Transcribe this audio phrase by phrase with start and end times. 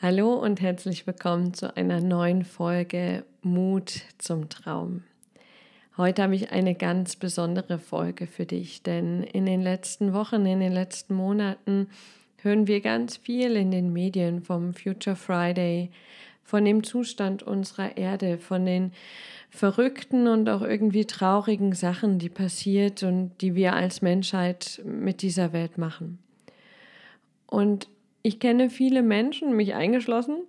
[0.00, 5.02] Hallo und herzlich willkommen zu einer neuen Folge Mut zum Traum.
[5.96, 10.60] Heute habe ich eine ganz besondere Folge für dich, denn in den letzten Wochen, in
[10.60, 11.88] den letzten Monaten
[12.42, 15.90] hören wir ganz viel in den Medien vom Future Friday,
[16.44, 18.92] von dem Zustand unserer Erde, von den
[19.50, 25.52] verrückten und auch irgendwie traurigen Sachen, die passiert und die wir als Menschheit mit dieser
[25.52, 26.20] Welt machen.
[27.48, 27.88] Und
[28.28, 30.42] ich kenne viele Menschen, mich eingeschlossen,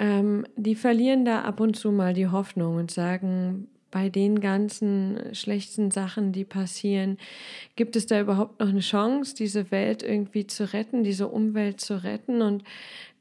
[0.00, 5.32] ähm, die verlieren da ab und zu mal die Hoffnung und sagen, bei den ganzen
[5.32, 7.16] schlechten Sachen, die passieren,
[7.76, 12.02] gibt es da überhaupt noch eine Chance, diese Welt irgendwie zu retten, diese Umwelt zu
[12.02, 12.42] retten?
[12.42, 12.64] Und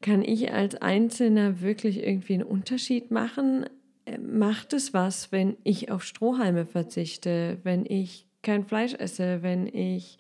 [0.02, 3.68] kann ich als Einzelner wirklich irgendwie einen Unterschied machen?
[4.06, 9.68] Äh, macht es was, wenn ich auf Strohhalme verzichte, wenn ich kein Fleisch esse, wenn
[9.68, 10.18] ich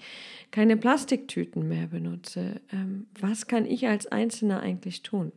[0.52, 2.62] keine Plastiktüten mehr benutze.
[2.74, 5.32] Ähm, was kann ich als Einzelner eigentlich tun?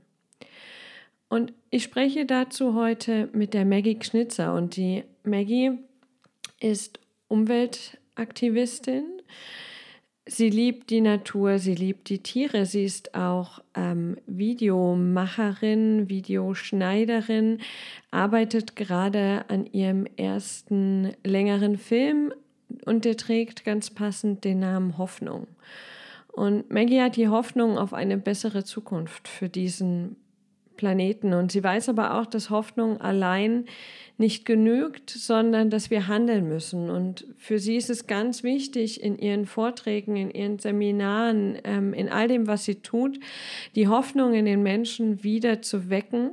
[1.28, 4.54] Und ich spreche dazu heute mit der Maggie Schnitzer.
[4.54, 5.72] Und die Maggie
[6.60, 9.04] ist Umweltaktivistin.
[10.30, 17.60] Sie liebt die Natur, sie liebt die Tiere, sie ist auch ähm, Videomacherin, Videoschneiderin,
[18.10, 22.34] arbeitet gerade an ihrem ersten längeren Film
[22.84, 25.46] und der trägt ganz passend den Namen Hoffnung.
[26.28, 30.16] Und Maggie hat die Hoffnung auf eine bessere Zukunft für diesen
[30.78, 31.34] Planeten.
[31.34, 33.66] Und sie weiß aber auch, dass Hoffnung allein
[34.16, 36.88] nicht genügt, sondern dass wir handeln müssen.
[36.88, 42.08] Und für sie ist es ganz wichtig, in ihren Vorträgen, in ihren Seminaren, ähm, in
[42.08, 43.20] all dem, was sie tut,
[43.74, 46.30] die Hoffnung in den Menschen wieder zu wecken,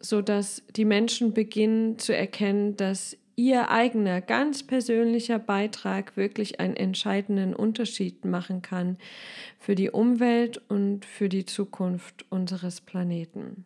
[0.00, 7.54] sodass die Menschen beginnen zu erkennen, dass ihr eigener, ganz persönlicher Beitrag wirklich einen entscheidenden
[7.54, 8.98] Unterschied machen kann
[9.58, 13.64] für die Umwelt und für die Zukunft unseres Planeten.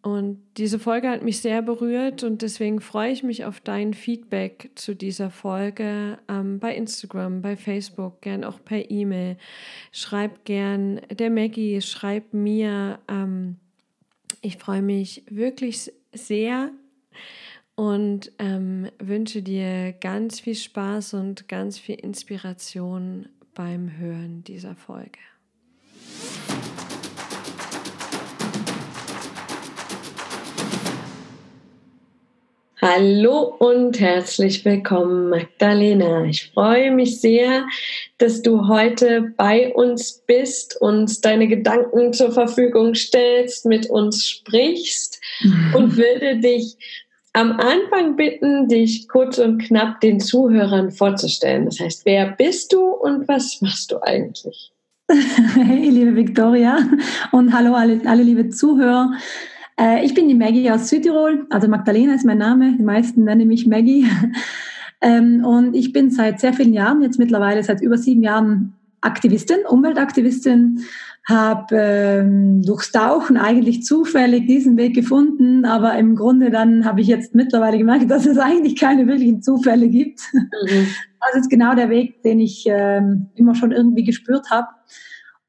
[0.00, 4.70] Und diese Folge hat mich sehr berührt und deswegen freue ich mich auf dein Feedback
[4.76, 9.36] zu dieser Folge ähm, bei Instagram, bei Facebook, gern auch per E-Mail.
[9.90, 13.00] Schreib gern der Maggie, schreib mir.
[13.08, 13.56] Ähm,
[14.40, 16.70] ich freue mich wirklich sehr
[17.78, 25.20] und ähm, wünsche dir ganz viel Spaß und ganz viel Inspiration beim Hören dieser Folge.
[32.80, 36.24] Hallo und herzlich willkommen, Magdalena.
[36.24, 37.64] Ich freue mich sehr,
[38.18, 45.20] dass du heute bei uns bist, uns deine Gedanken zur Verfügung stellst, mit uns sprichst
[45.42, 45.74] mhm.
[45.76, 46.76] und würde dich
[47.32, 51.66] am Anfang bitten, dich kurz und knapp den Zuhörern vorzustellen.
[51.66, 54.72] Das heißt, wer bist du und was machst du eigentlich?
[55.54, 56.78] Hey, liebe Victoria
[57.32, 59.12] und hallo alle, alle liebe Zuhörer.
[59.80, 63.48] Äh, ich bin die Maggie aus Südtirol, also Magdalena ist mein Name, die meisten nennen
[63.48, 64.06] mich Maggie.
[65.00, 69.58] Ähm, und ich bin seit sehr vielen Jahren, jetzt mittlerweile seit über sieben Jahren Aktivistin,
[69.68, 70.84] Umweltaktivistin
[71.28, 77.06] habe ähm, durchs Tauchen eigentlich zufällig diesen Weg gefunden, aber im Grunde dann habe ich
[77.06, 80.20] jetzt mittlerweile gemerkt, dass es eigentlich keine wirklichen Zufälle gibt.
[80.32, 80.86] Mhm.
[81.20, 84.68] Das ist genau der Weg, den ich ähm, immer schon irgendwie gespürt habe.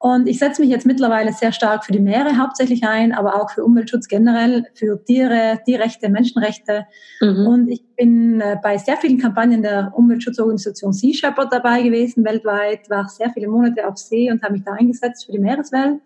[0.02, 3.50] Und ich setze mich jetzt mittlerweile sehr stark für die Meere hauptsächlich ein, aber auch
[3.52, 6.86] für Umweltschutz generell, für Tiere, Tierrechte, Menschenrechte.
[7.20, 7.46] Mhm.
[7.46, 12.90] Und ich bin äh, bei sehr vielen Kampagnen der Umweltschutzorganisation Sea Shepherd dabei gewesen, weltweit,
[12.90, 16.00] war sehr viele Monate auf See und habe mich da eingesetzt für die Meereswelt.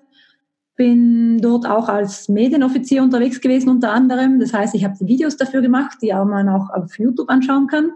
[0.75, 4.39] Bin dort auch als Medienoffizier unterwegs gewesen unter anderem.
[4.39, 7.67] Das heißt, ich habe die Videos dafür gemacht, die auch man auch auf YouTube anschauen
[7.67, 7.91] kann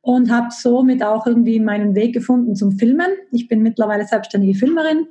[0.00, 3.12] und habe somit auch irgendwie meinen Weg gefunden zum Filmen.
[3.30, 5.06] Ich bin mittlerweile selbstständige Filmerin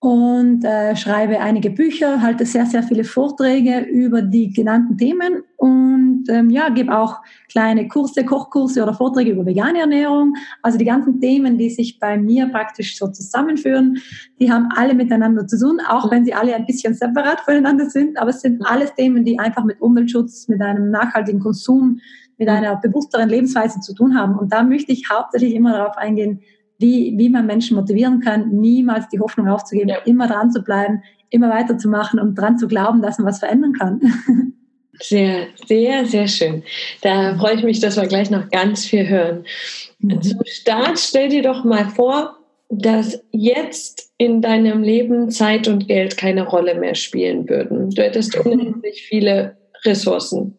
[0.00, 6.24] und äh, schreibe einige Bücher, halte sehr, sehr viele Vorträge über die genannten Themen und
[6.28, 7.16] ähm, ja, gebe auch
[7.50, 10.34] kleine Kurse, Kochkurse oder Vorträge über vegane Ernährung.
[10.62, 13.98] Also die ganzen Themen, die sich bei mir praktisch so zusammenführen,
[14.38, 18.18] die haben alle miteinander zu tun, auch wenn sie alle ein bisschen separat voneinander sind.
[18.18, 21.98] Aber es sind alles Themen, die einfach mit Umweltschutz, mit einem nachhaltigen Konsum,
[22.36, 24.38] mit einer bewussteren Lebensweise zu tun haben.
[24.38, 26.40] Und da möchte ich hauptsächlich immer darauf eingehen,
[26.78, 29.96] wie, wie man Menschen motivieren kann, niemals die Hoffnung aufzugeben, ja.
[30.04, 34.00] immer dran zu bleiben, immer weiterzumachen und dran zu glauben, dass man was verändern kann.
[35.00, 36.64] Sehr, sehr, sehr schön.
[37.02, 39.44] Da freue ich mich, dass wir gleich noch ganz viel hören.
[40.00, 40.22] Mhm.
[40.22, 42.36] Zum Start stell dir doch mal vor,
[42.68, 47.90] dass jetzt in deinem Leben Zeit und Geld keine Rolle mehr spielen würden.
[47.90, 50.58] Du hättest unendlich viele Ressourcen.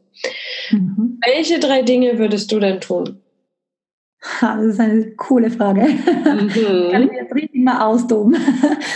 [0.71, 1.19] Mhm.
[1.25, 3.21] Welche drei Dinge würdest du denn tun?
[4.41, 5.81] Das ist eine coole Frage.
[5.81, 6.91] Mhm.
[6.91, 8.35] Kann ich mir richtig mal austoben.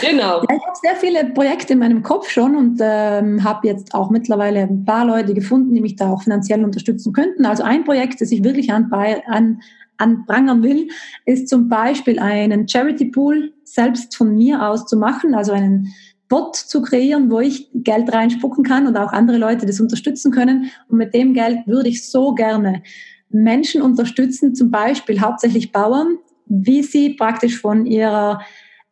[0.01, 0.41] Genau.
[0.41, 4.09] Ja, ich habe sehr viele Projekte in meinem Kopf schon und ähm, habe jetzt auch
[4.09, 7.45] mittlerweile ein paar Leute gefunden, die mich da auch finanziell unterstützen könnten.
[7.45, 9.61] Also ein Projekt, das ich wirklich an, an,
[9.97, 10.89] anprangern will,
[11.25, 15.93] ist zum Beispiel einen Charity Pool selbst von mir aus zu machen, also einen
[16.27, 20.71] Bot zu kreieren, wo ich Geld reinspucken kann und auch andere Leute das unterstützen können.
[20.89, 22.81] Und mit dem Geld würde ich so gerne
[23.33, 28.41] Menschen unterstützen, zum Beispiel hauptsächlich Bauern, wie sie praktisch von ihrer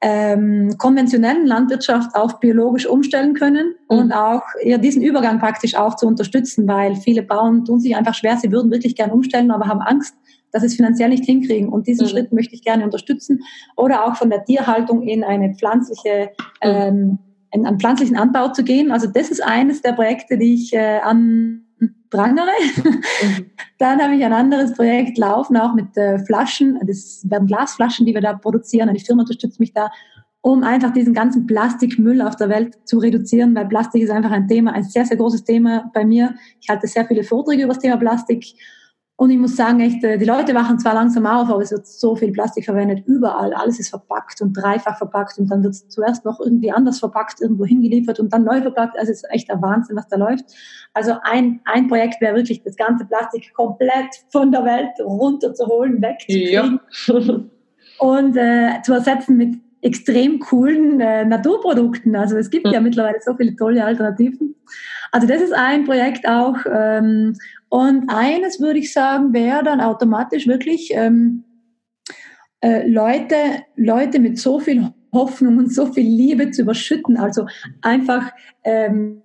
[0.01, 3.97] ähm, konventionellen Landwirtschaft auf biologisch umstellen können mhm.
[3.97, 8.15] und auch ja, diesen Übergang praktisch auch zu unterstützen, weil viele Bauern tun sich einfach
[8.15, 10.15] schwer, sie würden wirklich gern umstellen, aber haben Angst,
[10.51, 11.69] dass sie es finanziell nicht hinkriegen.
[11.69, 12.09] Und diesen mhm.
[12.09, 13.41] Schritt möchte ich gerne unterstützen.
[13.77, 16.31] Oder auch von der Tierhaltung in eine pflanzliche,
[16.63, 16.69] mhm.
[16.69, 17.19] ähm,
[17.53, 18.91] in einen pflanzlichen Anbau zu gehen.
[18.91, 21.65] Also das ist eines der Projekte, die ich äh, an
[22.11, 22.51] prangere.
[23.21, 23.51] Mhm.
[23.77, 26.79] Dann habe ich ein anderes Projekt laufen, auch mit äh, Flaschen.
[26.83, 28.89] Das werden Glasflaschen, die wir da produzieren.
[28.89, 29.91] Eine Firma unterstützt mich da,
[30.41, 34.47] um einfach diesen ganzen Plastikmüll auf der Welt zu reduzieren, weil Plastik ist einfach ein
[34.47, 36.33] Thema, ein sehr, sehr großes Thema bei mir.
[36.59, 38.55] Ich halte sehr viele Vorträge über das Thema Plastik
[39.21, 41.85] und ich muss sagen, echt, äh, die Leute wachen zwar langsam auf, aber es wird
[41.85, 43.53] so viel Plastik verwendet, überall.
[43.53, 47.39] Alles ist verpackt und dreifach verpackt und dann wird es zuerst noch irgendwie anders verpackt,
[47.39, 48.97] irgendwo hingeliefert und dann neu verpackt.
[48.97, 50.45] Also es ist echt der Wahnsinn, was da läuft.
[50.95, 56.79] Also ein, ein Projekt wäre wirklich, das ganze Plastik komplett von der Welt runterzuholen, wegzukriegen
[57.07, 57.39] ja.
[57.99, 59.53] und äh, zu ersetzen mit
[59.83, 62.15] extrem coolen äh, Naturprodukten.
[62.15, 64.55] Also es gibt ja mittlerweile so viele tolle Alternativen.
[65.11, 66.55] Also das ist ein Projekt auch.
[66.71, 67.35] Ähm,
[67.71, 71.45] und eines würde ich sagen, wäre dann automatisch wirklich ähm,
[72.59, 73.35] äh, Leute,
[73.77, 77.15] Leute mit so viel Hoffnung und so viel Liebe zu überschütten.
[77.15, 77.45] Also
[77.81, 78.29] einfach
[78.65, 79.21] ähm,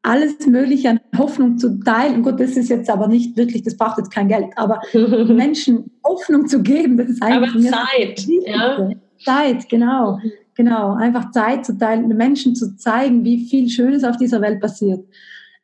[0.00, 2.22] alles Mögliche an Hoffnung zu teilen.
[2.22, 6.46] Gut, das ist jetzt aber nicht wirklich, das braucht jetzt kein Geld, aber Menschen Hoffnung
[6.46, 7.70] zu geben, das ist eigentlich.
[7.70, 8.90] Aber Zeit, ja.
[9.22, 10.18] Zeit, genau.
[10.54, 10.94] Genau.
[10.94, 15.04] Einfach Zeit zu teilen, Menschen zu zeigen, wie viel Schönes auf dieser Welt passiert.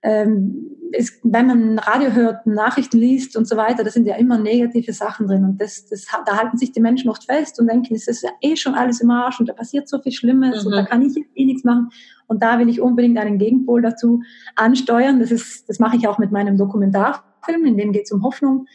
[0.02, 4.38] Ähm, ist, wenn man Radio hört, Nachrichten liest und so weiter, da sind ja immer
[4.38, 5.44] negative Sachen drin.
[5.44, 8.30] Und das, das, da halten sich die Menschen oft fest und denken, es ist ja
[8.40, 10.66] eh schon alles im Arsch und da passiert so viel Schlimmes mhm.
[10.66, 10.86] und da mhm.
[10.86, 11.90] kann ich eh nichts machen.
[12.26, 14.22] Und da will ich unbedingt einen Gegenpol dazu
[14.56, 15.20] ansteuern.
[15.20, 18.66] Das, ist, das mache ich auch mit meinem Dokumentarfilm, in dem geht es um Hoffnung.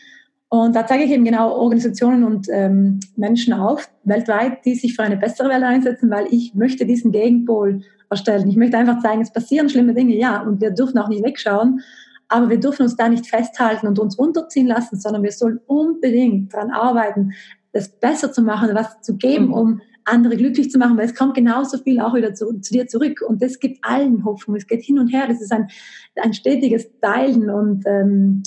[0.53, 5.03] Und da zeige ich eben genau Organisationen und ähm, Menschen auf, weltweit, die sich für
[5.03, 8.47] eine bessere Welt einsetzen, weil ich möchte diesen Gegenpol erstellen.
[8.47, 11.81] Ich möchte einfach zeigen, es passieren schlimme Dinge, ja, und wir dürfen auch nicht wegschauen,
[12.27, 16.53] aber wir dürfen uns da nicht festhalten und uns runterziehen lassen, sondern wir sollen unbedingt
[16.53, 17.31] daran arbeiten,
[17.73, 19.53] das besser zu machen, was zu geben, mhm.
[19.53, 22.87] um andere glücklich zu machen, weil es kommt genauso viel auch wieder zu, zu, dir
[22.87, 24.55] zurück und das gibt allen Hoffnung.
[24.55, 25.67] Es geht hin und her, das ist ein,
[26.15, 28.43] ein stetiges Teilen und ähm,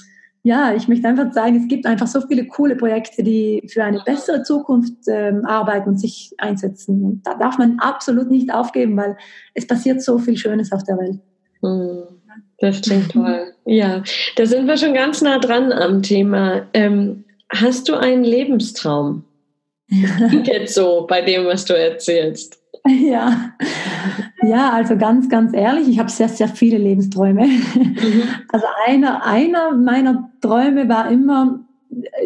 [0.46, 4.02] ja, ich möchte einfach sagen, es gibt einfach so viele coole Projekte, die für eine
[4.04, 7.02] bessere Zukunft ähm, arbeiten und sich einsetzen.
[7.02, 9.16] Und da darf man absolut nicht aufgeben, weil
[9.54, 11.18] es passiert so viel Schönes auf der Welt.
[11.62, 12.02] Hm,
[12.58, 13.54] das klingt toll.
[13.64, 14.02] Ja,
[14.36, 16.66] da sind wir schon ganz nah dran am Thema.
[16.74, 19.24] Ähm, hast du einen Lebenstraum?
[19.88, 22.60] Jetzt so bei dem, was du erzählst.
[22.88, 23.54] Ja,
[24.42, 27.46] ja, also ganz, ganz ehrlich, ich habe sehr, sehr viele Lebensträume.
[27.46, 28.22] Mhm.
[28.52, 31.60] Also einer, einer meiner Träume war immer,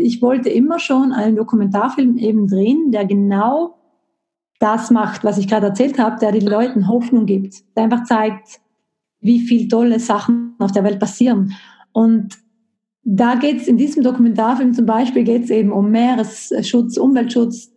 [0.01, 3.79] ich wollte immer schon einen Dokumentarfilm eben drehen, der genau
[4.59, 8.61] das macht, was ich gerade erzählt habe, der den Leuten Hoffnung gibt, der einfach zeigt,
[9.21, 11.55] wie viele tolle Sachen auf der Welt passieren.
[11.93, 12.39] Und
[13.05, 17.73] da geht es in diesem Dokumentarfilm zum Beispiel geht es eben um Meeresschutz, Umweltschutz,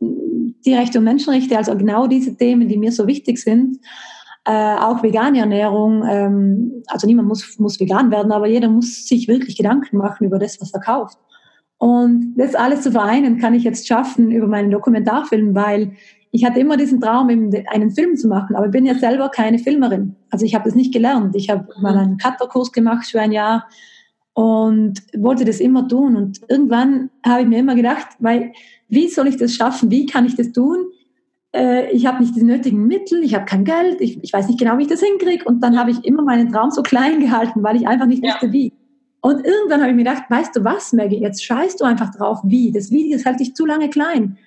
[0.65, 3.77] die Rechte und Menschenrechte, also genau diese Themen, die mir so wichtig sind.
[4.44, 9.27] Äh, auch vegane Ernährung, ähm, also niemand muss, muss vegan werden, aber jeder muss sich
[9.27, 11.20] wirklich Gedanken machen über das, was er kauft.
[11.77, 15.94] Und das alles zu vereinen, kann ich jetzt schaffen über meinen Dokumentarfilm, weil
[16.32, 19.60] ich hatte immer diesen Traum, einen Film zu machen, aber ich bin ja selber keine
[19.60, 20.15] Filmerin.
[20.30, 21.36] Also ich habe das nicht gelernt.
[21.36, 23.68] Ich habe mal einen Cutterkurs gemacht für ein Jahr
[24.34, 26.16] und wollte das immer tun.
[26.16, 28.54] Und irgendwann habe ich mir immer gedacht, weil
[28.88, 29.92] wie soll ich das schaffen?
[29.92, 30.86] Wie kann ich das tun?
[31.54, 34.60] Äh, ich habe nicht die nötigen Mittel, ich habe kein Geld, ich, ich, weiß nicht
[34.60, 35.46] genau, wie ich das hinkriege.
[35.46, 38.34] Und dann habe ich immer meinen Traum so klein gehalten, weil ich einfach nicht ja.
[38.34, 38.74] wusste, wie.
[39.22, 42.40] Und irgendwann habe ich mir gedacht, weißt du was, Maggie, jetzt scheißt du einfach drauf,
[42.44, 42.72] wie.
[42.72, 44.38] Das Video ist halt dich zu lange klein.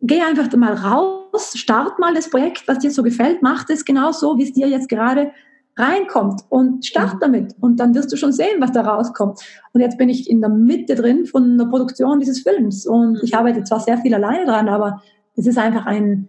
[0.00, 4.12] Geh einfach mal raus, start mal das Projekt, was dir so gefällt, mach das genau
[4.12, 5.32] so, wie es dir jetzt gerade
[5.76, 7.20] reinkommt und start mhm.
[7.20, 9.40] damit und dann wirst du schon sehen, was da rauskommt.
[9.72, 13.32] Und jetzt bin ich in der Mitte drin von der Produktion dieses Films und ich
[13.32, 13.38] mhm.
[13.38, 15.02] arbeite zwar sehr viel alleine dran, aber
[15.36, 16.28] es ist einfach ein,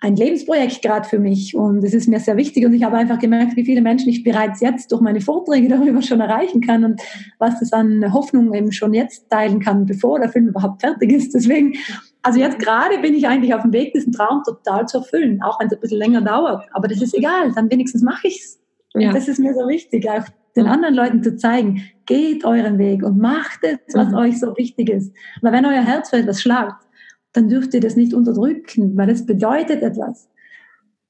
[0.00, 3.20] ein Lebensprojekt gerade für mich und es ist mir sehr wichtig und ich habe einfach
[3.20, 7.00] gemerkt, wie viele Menschen ich bereits jetzt durch meine Vorträge darüber schon erreichen kann und
[7.38, 11.34] was das an Hoffnung eben schon jetzt teilen kann, bevor der Film überhaupt fertig ist.
[11.34, 11.74] Deswegen,
[12.22, 15.60] also jetzt gerade bin ich eigentlich auf dem Weg, diesen Traum total zu erfüllen, auch
[15.60, 16.64] wenn es ein bisschen länger dauert.
[16.72, 18.58] Aber das ist egal, dann wenigstens mache ich es.
[19.00, 19.12] Ja.
[19.12, 20.24] Das ist mir so wichtig, auch
[20.56, 24.14] den anderen Leuten zu zeigen, geht euren Weg und macht es, was mhm.
[24.16, 25.12] euch so wichtig ist.
[25.40, 26.84] Weil wenn euer Herz für etwas schlagt,
[27.32, 30.28] dann dürft ihr das nicht unterdrücken, weil es bedeutet etwas.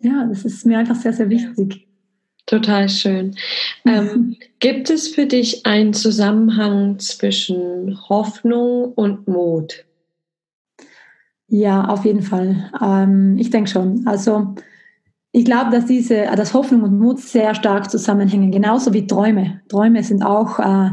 [0.01, 1.87] Ja, das ist mir einfach sehr, sehr wichtig.
[2.47, 3.37] Total schön.
[3.85, 9.85] Ähm, gibt es für dich einen Zusammenhang zwischen Hoffnung und Mut?
[11.49, 12.71] Ja, auf jeden Fall.
[12.83, 14.07] Ähm, ich denke schon.
[14.07, 14.55] Also
[15.33, 19.61] ich glaube, dass diese, dass Hoffnung und Mut sehr stark zusammenhängen, genauso wie Träume.
[19.69, 20.91] Träume sind auch äh,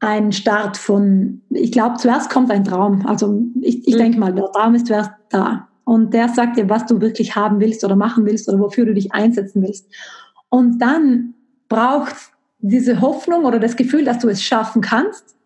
[0.00, 3.06] ein Start von, ich glaube, zuerst kommt ein Traum.
[3.06, 3.98] Also ich, ich mhm.
[3.98, 5.68] denke mal, der Traum ist zuerst da.
[5.84, 8.94] Und der sagt dir, was du wirklich haben willst oder machen willst oder wofür du
[8.94, 9.88] dich einsetzen willst.
[10.48, 11.34] Und dann
[11.68, 12.14] braucht
[12.60, 15.36] diese Hoffnung oder das Gefühl, dass du es schaffen kannst.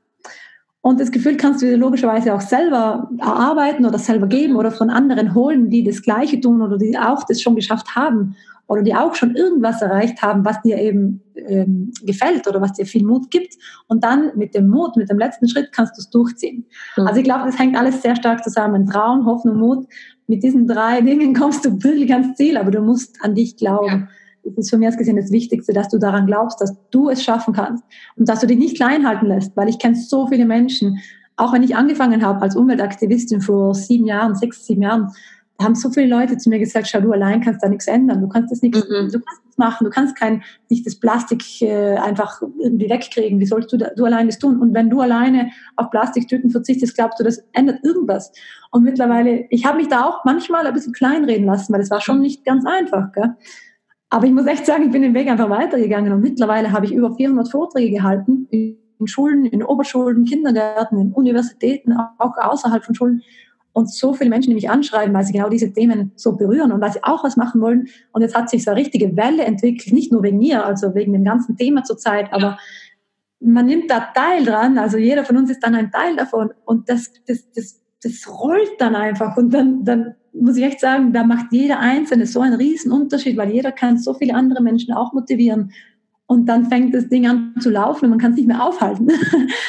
[0.84, 4.90] Und das Gefühl kannst du dir logischerweise auch selber erarbeiten oder selber geben oder von
[4.90, 8.36] anderen holen, die das Gleiche tun oder die auch das schon geschafft haben
[8.66, 12.84] oder die auch schon irgendwas erreicht haben, was dir eben ähm, gefällt oder was dir
[12.84, 13.54] viel Mut gibt.
[13.88, 16.66] Und dann mit dem Mut, mit dem letzten Schritt kannst du es durchziehen.
[16.98, 17.06] Mhm.
[17.06, 18.84] Also ich glaube, das hängt alles sehr stark zusammen.
[18.86, 19.86] Traum, Hoffnung, Mut.
[20.26, 23.86] Mit diesen drei Dingen kommst du wirklich ans Ziel, aber du musst an dich glauben.
[23.86, 24.08] Ja.
[24.44, 27.54] Das ist für mich gesehen das Wichtigste, dass du daran glaubst, dass du es schaffen
[27.54, 27.84] kannst
[28.16, 30.98] und dass du dich nicht klein halten lässt, weil ich kenne so viele Menschen,
[31.36, 35.10] auch wenn ich angefangen habe als Umweltaktivistin vor sieben Jahren, sechs, sieben Jahren,
[35.58, 38.20] da haben so viele Leute zu mir gesagt, schau, du allein kannst da nichts ändern.
[38.20, 39.08] Du kannst das nichts, mhm.
[39.12, 39.84] du kannst nichts machen.
[39.84, 43.38] Du kannst kein, nicht das Plastik äh, einfach irgendwie wegkriegen.
[43.38, 44.60] Wie sollst du, da, du allein das tun?
[44.60, 48.32] Und wenn du alleine auf Plastiktüten verzichtest, glaubst du, das ändert irgendwas.
[48.72, 52.00] Und mittlerweile, ich habe mich da auch manchmal ein bisschen kleinreden lassen, weil es war
[52.00, 53.12] schon nicht ganz einfach.
[53.12, 53.36] Gell?
[54.10, 56.92] Aber ich muss echt sagen, ich bin den Weg einfach weitergegangen und mittlerweile habe ich
[56.92, 63.22] über 400 Vorträge gehalten in Schulen, in Oberschulen, Kindergärten, in Universitäten, auch außerhalb von Schulen.
[63.72, 66.80] Und so viele Menschen, die mich anschreiben, weil sie genau diese Themen so berühren und
[66.80, 67.88] weil sie auch was machen wollen.
[68.12, 71.12] Und jetzt hat sich so eine richtige Welle entwickelt, nicht nur wegen mir, also wegen
[71.12, 72.56] dem ganzen Thema zurzeit, aber
[73.40, 76.52] man nimmt da Teil dran, also jeder von uns ist dann ein Teil davon.
[76.64, 79.36] Und das, das, das, das rollt dann einfach.
[79.36, 83.36] Und dann, dann muss ich echt sagen, da macht jeder Einzelne so einen riesen Unterschied,
[83.36, 85.72] weil jeder kann so viele andere Menschen auch motivieren
[86.26, 89.08] und dann fängt das Ding an zu laufen und man kann es nicht mehr aufhalten.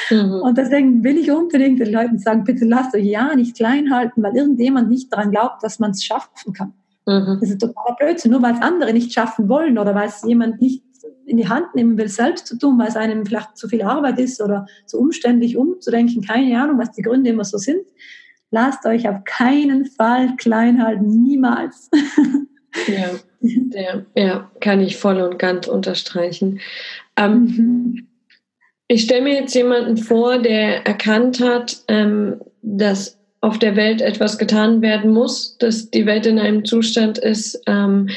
[0.09, 0.41] Mhm.
[0.43, 4.21] Und deswegen will ich unbedingt den Leuten sagen, bitte lasst euch ja nicht klein halten,
[4.21, 6.73] weil irgendjemand nicht daran glaubt, dass man es schaffen kann.
[7.05, 7.39] Mhm.
[7.41, 8.31] Das ist total Blödsinn.
[8.31, 10.83] Nur weil es andere nicht schaffen wollen oder weil es jemand nicht
[11.25, 14.19] in die Hand nehmen will, selbst zu tun, weil es einem vielleicht zu viel Arbeit
[14.19, 17.81] ist oder zu umständlich umzudenken, keine Ahnung, was die Gründe immer so sind.
[18.55, 21.89] Lasst euch auf keinen Fall klein halten, niemals.
[22.87, 23.09] Ja,
[23.41, 26.61] ja, ja, kann ich voll und ganz unterstreichen.
[27.17, 28.07] Ähm, mhm.
[28.87, 34.37] Ich stelle mir jetzt jemanden vor, der erkannt hat, ähm, dass auf der Welt etwas
[34.37, 38.07] getan werden muss, dass die Welt in einem Zustand ist, ähm,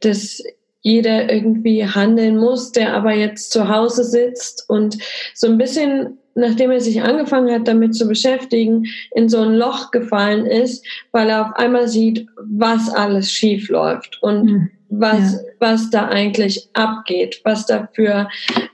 [0.00, 0.42] dass
[0.80, 4.98] jeder irgendwie handeln muss, der aber jetzt zu Hause sitzt und
[5.34, 9.90] so ein bisschen nachdem er sich angefangen hat, damit zu beschäftigen, in so ein Loch
[9.90, 14.70] gefallen ist, weil er auf einmal sieht, was alles schief läuft und mhm.
[14.88, 15.38] was, ja.
[15.60, 18.28] was da eigentlich abgeht, was da für,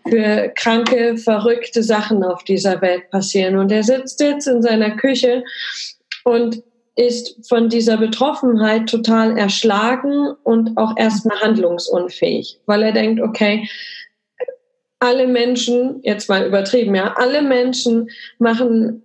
[0.09, 3.57] für kranke, verrückte Sachen auf dieser Welt passieren.
[3.57, 5.45] Und er sitzt jetzt in seiner Küche
[6.25, 6.62] und
[6.97, 13.69] ist von dieser Betroffenheit total erschlagen und auch erstmal handlungsunfähig, weil er denkt, okay,
[15.00, 19.02] alle Menschen, jetzt mal übertrieben, ja, alle Menschen machen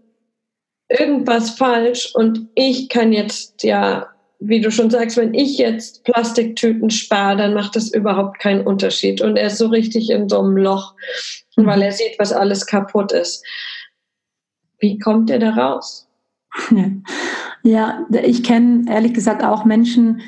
[0.89, 4.07] irgendwas falsch und ich kann jetzt ja,
[4.39, 9.21] wie du schon sagst, wenn ich jetzt Plastiktüten spare, dann macht das überhaupt keinen Unterschied.
[9.21, 10.93] Und er ist so richtig in so einem Loch,
[11.55, 11.65] mhm.
[11.65, 13.43] weil er sieht, was alles kaputt ist.
[14.77, 16.07] Wie kommt er da raus?
[17.67, 20.21] Ja, ich kenne ehrlich gesagt auch Menschen,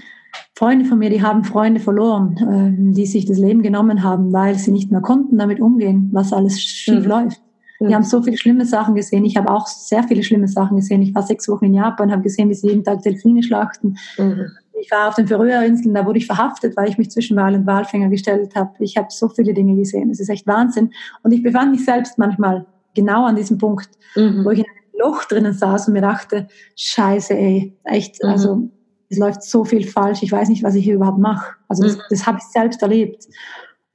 [0.57, 4.55] Freunde von mir, die haben Freunde verloren, äh, die sich das Leben genommen haben, weil
[4.55, 7.09] sie nicht mehr konnten damit umgehen, was alles schief mhm.
[7.09, 7.41] läuft.
[7.79, 7.93] Die mhm.
[7.93, 9.23] haben so viele schlimme Sachen gesehen.
[9.23, 11.03] Ich habe auch sehr viele schlimme Sachen gesehen.
[11.03, 13.97] Ich war sechs Wochen in Japan, habe gesehen, wie sie jeden Tag Delfine schlachten.
[14.17, 14.47] Mhm.
[14.81, 17.67] Ich war auf den Färöerinseln, da wurde ich verhaftet, weil ich mich zwischen Wal und
[17.67, 18.71] Walfänger gestellt habe.
[18.79, 20.09] Ich habe so viele Dinge gesehen.
[20.09, 20.89] Es ist echt Wahnsinn.
[21.21, 24.43] Und ich befand mich selbst manchmal genau an diesem Punkt, mhm.
[24.43, 28.29] wo ich in einem Loch drinnen saß und mir dachte, scheiße, ey, echt, mhm.
[28.31, 28.69] also
[29.09, 31.55] es läuft so viel falsch, ich weiß nicht, was ich hier überhaupt mache.
[31.67, 32.01] Also das, mhm.
[32.09, 33.27] das habe ich selbst erlebt.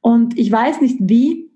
[0.00, 1.50] Und ich weiß nicht wie,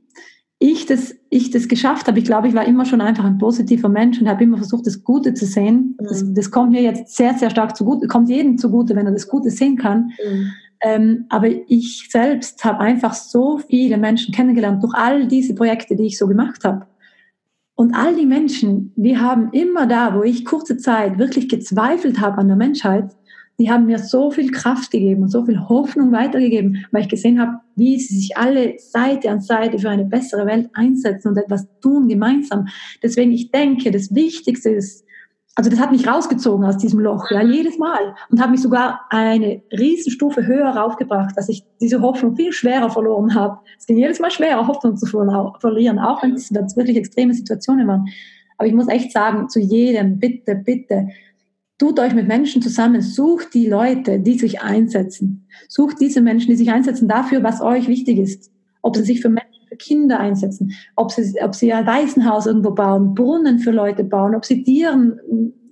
[0.58, 2.18] ich das, ich das geschafft habe.
[2.18, 5.04] Ich glaube, ich war immer schon einfach ein positiver Mensch und habe immer versucht, das
[5.04, 5.96] Gute zu sehen.
[6.00, 6.06] Mhm.
[6.06, 9.28] Das, das, kommt mir jetzt sehr, sehr stark zugute, kommt jedem zugute, wenn er das
[9.28, 10.12] Gute sehen kann.
[10.26, 10.52] Mhm.
[10.80, 16.06] Ähm, aber ich selbst habe einfach so viele Menschen kennengelernt durch all diese Projekte, die
[16.06, 16.86] ich so gemacht habe.
[17.74, 22.38] Und all die Menschen, die haben immer da, wo ich kurze Zeit wirklich gezweifelt habe
[22.38, 23.14] an der Menschheit,
[23.58, 27.40] die haben mir so viel Kraft gegeben und so viel Hoffnung weitergegeben, weil ich gesehen
[27.40, 31.66] habe, wie sie sich alle Seite an Seite für eine bessere Welt einsetzen und etwas
[31.80, 32.66] tun gemeinsam.
[33.02, 35.04] Deswegen, ich denke, das Wichtigste ist,
[35.54, 39.00] also das hat mich rausgezogen aus diesem Loch, ja, jedes Mal und hat mich sogar
[39.08, 43.58] eine Riesenstufe höher raufgebracht, dass ich diese Hoffnung viel schwerer verloren habe.
[43.78, 48.04] Es ging jedes Mal schwerer, Hoffnung zu verlieren, auch wenn es wirklich extreme Situationen waren.
[48.58, 51.08] Aber ich muss echt sagen, zu jedem, bitte, bitte,
[51.78, 55.46] Tut euch mit Menschen zusammen, sucht die Leute, die sich einsetzen.
[55.68, 58.50] Sucht diese Menschen, die sich einsetzen dafür, was euch wichtig ist.
[58.80, 62.70] Ob sie sich für Menschen, für Kinder einsetzen, ob sie, ob sie ein Waisenhaus irgendwo
[62.70, 65.20] bauen, Brunnen für Leute bauen, ob sie Tieren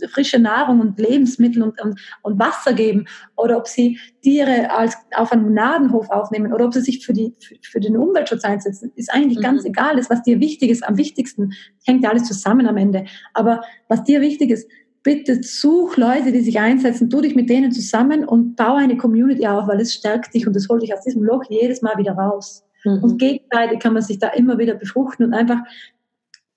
[0.09, 3.07] frische Nahrung und Lebensmittel und, und, und Wasser geben
[3.37, 7.35] oder ob sie Tiere als, auf einem Nadenhof aufnehmen oder ob sie sich für, die,
[7.41, 9.43] für, für den Umweltschutz einsetzen, ist eigentlich mhm.
[9.43, 9.97] ganz egal.
[9.97, 11.53] Das, was dir wichtig ist, am wichtigsten,
[11.85, 13.05] hängt ja alles zusammen am Ende.
[13.33, 14.69] Aber was dir wichtig ist,
[15.05, 19.47] bitte such Leute, die sich einsetzen, tu dich mit denen zusammen und baue eine Community
[19.47, 22.15] auf, weil es stärkt dich und es holt dich aus diesem Loch jedes Mal wieder
[22.15, 22.65] raus.
[22.85, 23.05] Mhm.
[23.05, 25.61] Und gegenseitig kann man sich da immer wieder befruchten und einfach,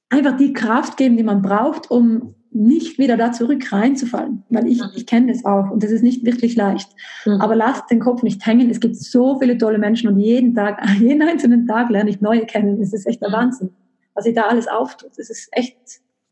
[0.10, 4.80] einfach die Kraft geben, die man braucht, um nicht wieder da zurück reinzufallen, weil ich,
[4.80, 4.90] mhm.
[4.96, 6.90] ich kenne das auch und das ist nicht wirklich leicht.
[7.26, 7.42] Mhm.
[7.42, 8.70] Aber lasst den Kopf nicht hängen.
[8.70, 12.46] Es gibt so viele tolle Menschen und jeden Tag, jeden einzelnen Tag lerne ich neue
[12.46, 12.82] kennen.
[12.82, 13.34] Es ist echt der mhm.
[13.34, 13.70] Wahnsinn,
[14.14, 15.12] was sich da alles auftut.
[15.18, 15.78] Es ist echt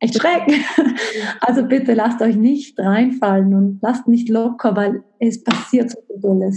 [0.06, 0.44] echt schräg.
[1.42, 6.52] Also bitte lasst euch nicht reinfallen und lasst nicht locker, weil es passiert so viel.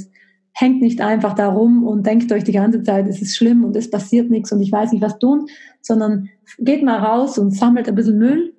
[0.53, 3.77] Hängt nicht einfach da rum und denkt euch die ganze Zeit, es ist schlimm und
[3.77, 5.47] es passiert nichts und ich weiß nicht, was tun,
[5.81, 6.29] sondern
[6.59, 8.55] geht mal raus und sammelt ein bisschen Müll.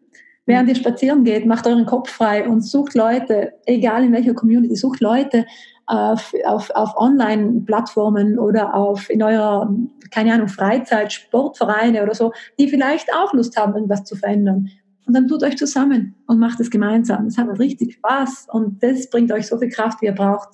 [0.46, 4.76] Während ihr spazieren geht, macht euren Kopf frei und sucht Leute, egal in welcher Community,
[4.76, 5.46] sucht Leute,
[5.90, 9.74] auf, auf, auf Online-Plattformen oder auf in eurer,
[10.12, 14.70] keine Ahnung, Freizeit, Sportvereine oder so, die vielleicht auch Lust haben, irgendwas zu verändern.
[15.10, 17.26] Und dann tut euch zusammen und macht es gemeinsam.
[17.26, 20.50] Es hat richtig Spaß und das bringt euch so viel Kraft, wie ihr braucht,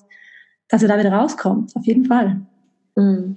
[0.70, 1.76] dass ihr da wieder rauskommt.
[1.76, 2.40] Auf jeden Fall.
[2.96, 3.36] Mhm.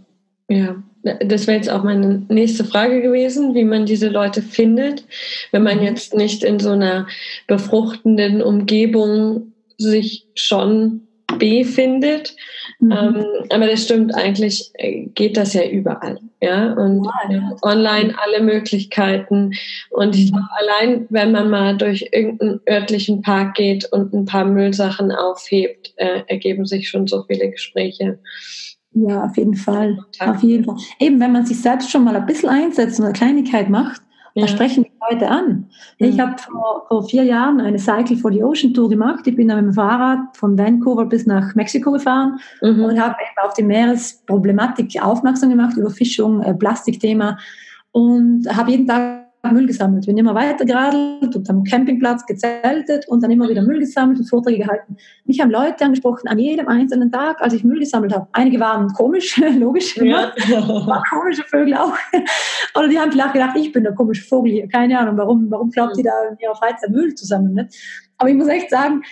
[0.49, 5.07] Ja, das wäre jetzt auch meine nächste Frage gewesen, wie man diese Leute findet,
[5.51, 5.83] wenn man mhm.
[5.87, 7.09] jetzt nicht in so einer
[7.49, 11.08] befruchtenden Umgebung sich schon
[11.39, 12.35] befindet.
[12.81, 12.93] Mhm.
[12.93, 16.19] Ähm, aber das stimmt, eigentlich äh, geht das ja überall.
[16.41, 19.53] Ja, und ja, online alle Möglichkeiten.
[19.91, 24.45] Und ich glaube, allein, wenn man mal durch irgendeinen örtlichen Park geht und ein paar
[24.45, 28.19] Müllsachen aufhebt, äh, ergeben sich schon so viele Gespräche.
[28.93, 29.99] Ja, auf jeden Fall.
[30.21, 30.77] Auf jeden Fall.
[31.01, 34.03] Eben, wenn man sich selbst schon mal ein bisschen einsetzt und eine Kleinigkeit macht,
[34.35, 34.47] ja.
[34.47, 35.67] Da sprechen die Leute an.
[35.99, 36.07] Mhm.
[36.07, 39.27] Ich habe vor, vor, vier Jahren eine Cycle for the Ocean Tour gemacht.
[39.27, 42.85] Ich bin dann mit dem Fahrrad von Vancouver bis nach Mexiko gefahren mhm.
[42.85, 47.39] und habe auf die Meeresproblematik aufmerksam gemacht, Überfischung, äh, Plastikthema
[47.93, 50.07] und habe jeden Tag Müll gesammelt.
[50.07, 54.27] Bin immer weiter geradelt und am Campingplatz gezeltet und dann immer wieder Müll gesammelt und
[54.27, 54.97] Vorträge gehalten.
[55.25, 58.27] Mich haben Leute angesprochen an jedem einzelnen Tag, als ich Müll gesammelt habe.
[58.33, 60.33] Einige waren komisch, logisch, ja.
[60.87, 61.95] war komische Vögel auch.
[62.77, 64.69] Oder die haben vielleicht gedacht, ich bin der komische Vogel hier.
[64.69, 67.55] Keine Ahnung, warum, warum glaubt die da in ihrer Freizeit Müll zusammen?
[67.55, 67.69] Ne?
[68.19, 69.03] Aber ich muss echt sagen,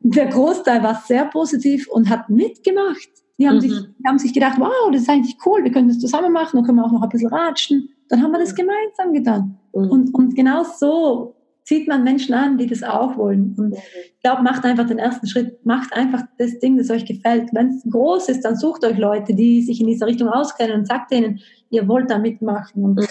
[0.00, 3.08] der Großteil war sehr positiv und hat mitgemacht.
[3.38, 3.60] Die haben, mhm.
[3.60, 6.56] sich, die haben sich gedacht, wow, das ist eigentlich cool, wir können das zusammen machen,
[6.56, 7.90] dann können wir auch noch ein bisschen ratschen.
[8.08, 9.58] Dann haben wir das gemeinsam getan.
[9.80, 9.90] Mhm.
[9.90, 11.36] Und, und genau so
[11.66, 13.54] zieht man Menschen an, die das auch wollen.
[13.58, 17.48] Und ich glaube, macht einfach den ersten Schritt, macht einfach das Ding, das euch gefällt.
[17.52, 20.86] Wenn es groß ist, dann sucht euch Leute, die sich in dieser Richtung auskennen und
[20.86, 22.84] sagt denen, ihr wollt da mitmachen.
[22.84, 23.06] Und mhm.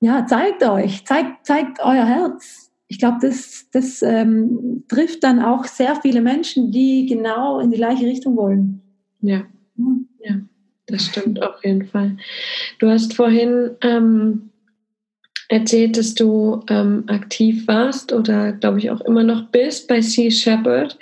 [0.00, 2.70] ja, zeigt euch, zeigt, zeigt euer Herz.
[2.88, 7.78] Ich glaube, das, das ähm, trifft dann auch sehr viele Menschen, die genau in die
[7.78, 8.82] gleiche Richtung wollen.
[9.22, 9.44] Ja,
[10.20, 10.34] ja,
[10.86, 12.18] das stimmt auf jeden Fall.
[12.80, 14.51] Du hast vorhin ähm,
[15.52, 20.30] erzählt, dass du ähm, aktiv warst oder glaube ich auch immer noch bist bei Sea
[20.30, 20.98] Shepherd.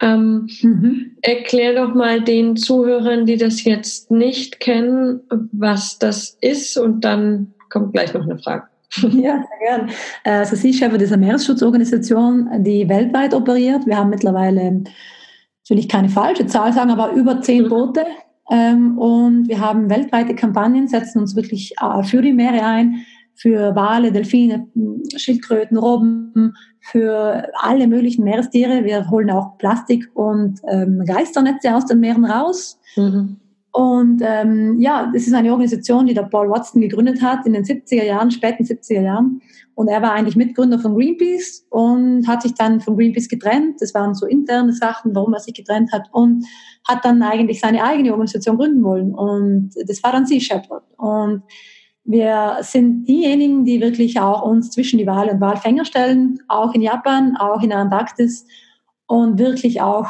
[0.00, 1.12] Ähm, mhm.
[1.22, 5.20] Erklär doch mal den Zuhörern, die das jetzt nicht kennen,
[5.52, 8.64] was das ist und dann kommt gleich noch eine Frage.
[9.02, 9.90] Ja, sehr gern.
[10.24, 13.86] Also Sea Shepherd ist eine Meeresschutzorganisation, die weltweit operiert.
[13.86, 14.84] Wir haben mittlerweile,
[15.68, 17.68] will ich keine falsche Zahl sagen, aber über zehn mhm.
[17.68, 18.04] Boote.
[18.50, 23.74] Ähm, und wir haben weltweite Kampagnen, setzen uns wirklich äh, für die Meere ein für
[23.74, 24.68] Wale, Delfine,
[25.16, 28.84] Schildkröten, Robben, für alle möglichen Meerestiere.
[28.84, 32.78] Wir holen auch Plastik und ähm, Geisternetze aus den Meeren raus.
[32.96, 33.36] Mhm.
[33.72, 37.64] Und ähm, ja, das ist eine Organisation, die der Paul Watson gegründet hat in den
[37.64, 39.40] 70er Jahren, späten 70er Jahren.
[39.74, 43.80] Und er war eigentlich Mitgründer von Greenpeace und hat sich dann von Greenpeace getrennt.
[43.80, 46.08] Das waren so interne Sachen, warum er sich getrennt hat.
[46.12, 46.44] Und
[46.86, 49.12] hat dann eigentlich seine eigene Organisation gründen wollen.
[49.12, 50.84] Und das war dann Sea Shepherd.
[50.96, 51.42] Und
[52.04, 56.82] wir sind diejenigen, die wirklich auch uns zwischen die Wale und Walfänger stellen, auch in
[56.82, 58.46] Japan, auch in der Antarktis
[59.06, 60.08] und wirklich auch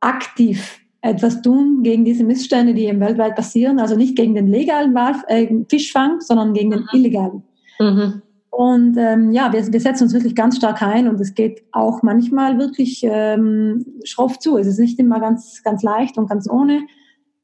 [0.00, 3.78] aktiv etwas tun gegen diese Missstände, die im weltweit passieren.
[3.78, 6.88] Also nicht gegen den legalen Walf äh, Fischfang, sondern gegen den mhm.
[6.92, 7.42] illegalen.
[7.78, 8.22] Mhm.
[8.50, 12.02] Und ähm, ja, wir, wir, setzen uns wirklich ganz stark ein und es geht auch
[12.02, 14.56] manchmal wirklich ähm, schroff zu.
[14.58, 16.80] Es ist nicht immer ganz, ganz leicht und ganz ohne.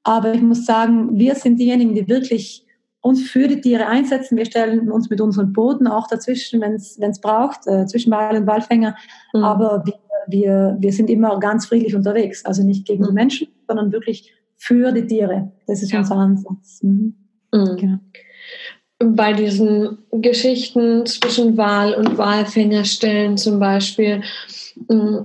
[0.02, 2.63] Aber ich muss sagen, wir sind diejenigen, die wirklich
[3.04, 4.38] uns für die Tiere einsetzen.
[4.38, 8.46] Wir stellen uns mit unseren Booten auch dazwischen, wenn es braucht, äh, zwischen Wal und
[8.46, 8.96] Walfänger.
[9.34, 9.44] Mhm.
[9.44, 9.94] Aber wir,
[10.26, 12.46] wir, wir sind immer ganz friedlich unterwegs.
[12.46, 13.08] Also nicht gegen mhm.
[13.08, 15.52] die Menschen, sondern wirklich für die Tiere.
[15.66, 15.98] Das ist ja.
[15.98, 16.82] unser Ansatz.
[16.82, 17.14] Mhm.
[17.52, 17.76] mhm.
[17.76, 17.98] Genau.
[19.00, 24.22] Bei diesen Geschichten zwischen Wal und Walfängerstellen zum Beispiel,
[24.88, 25.18] mm,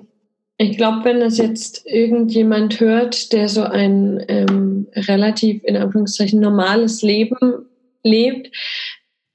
[0.58, 7.02] ich glaube, wenn das jetzt irgendjemand hört, der so ein ähm, relativ in Anführungszeichen normales
[7.02, 7.69] Leben
[8.04, 8.56] lebt,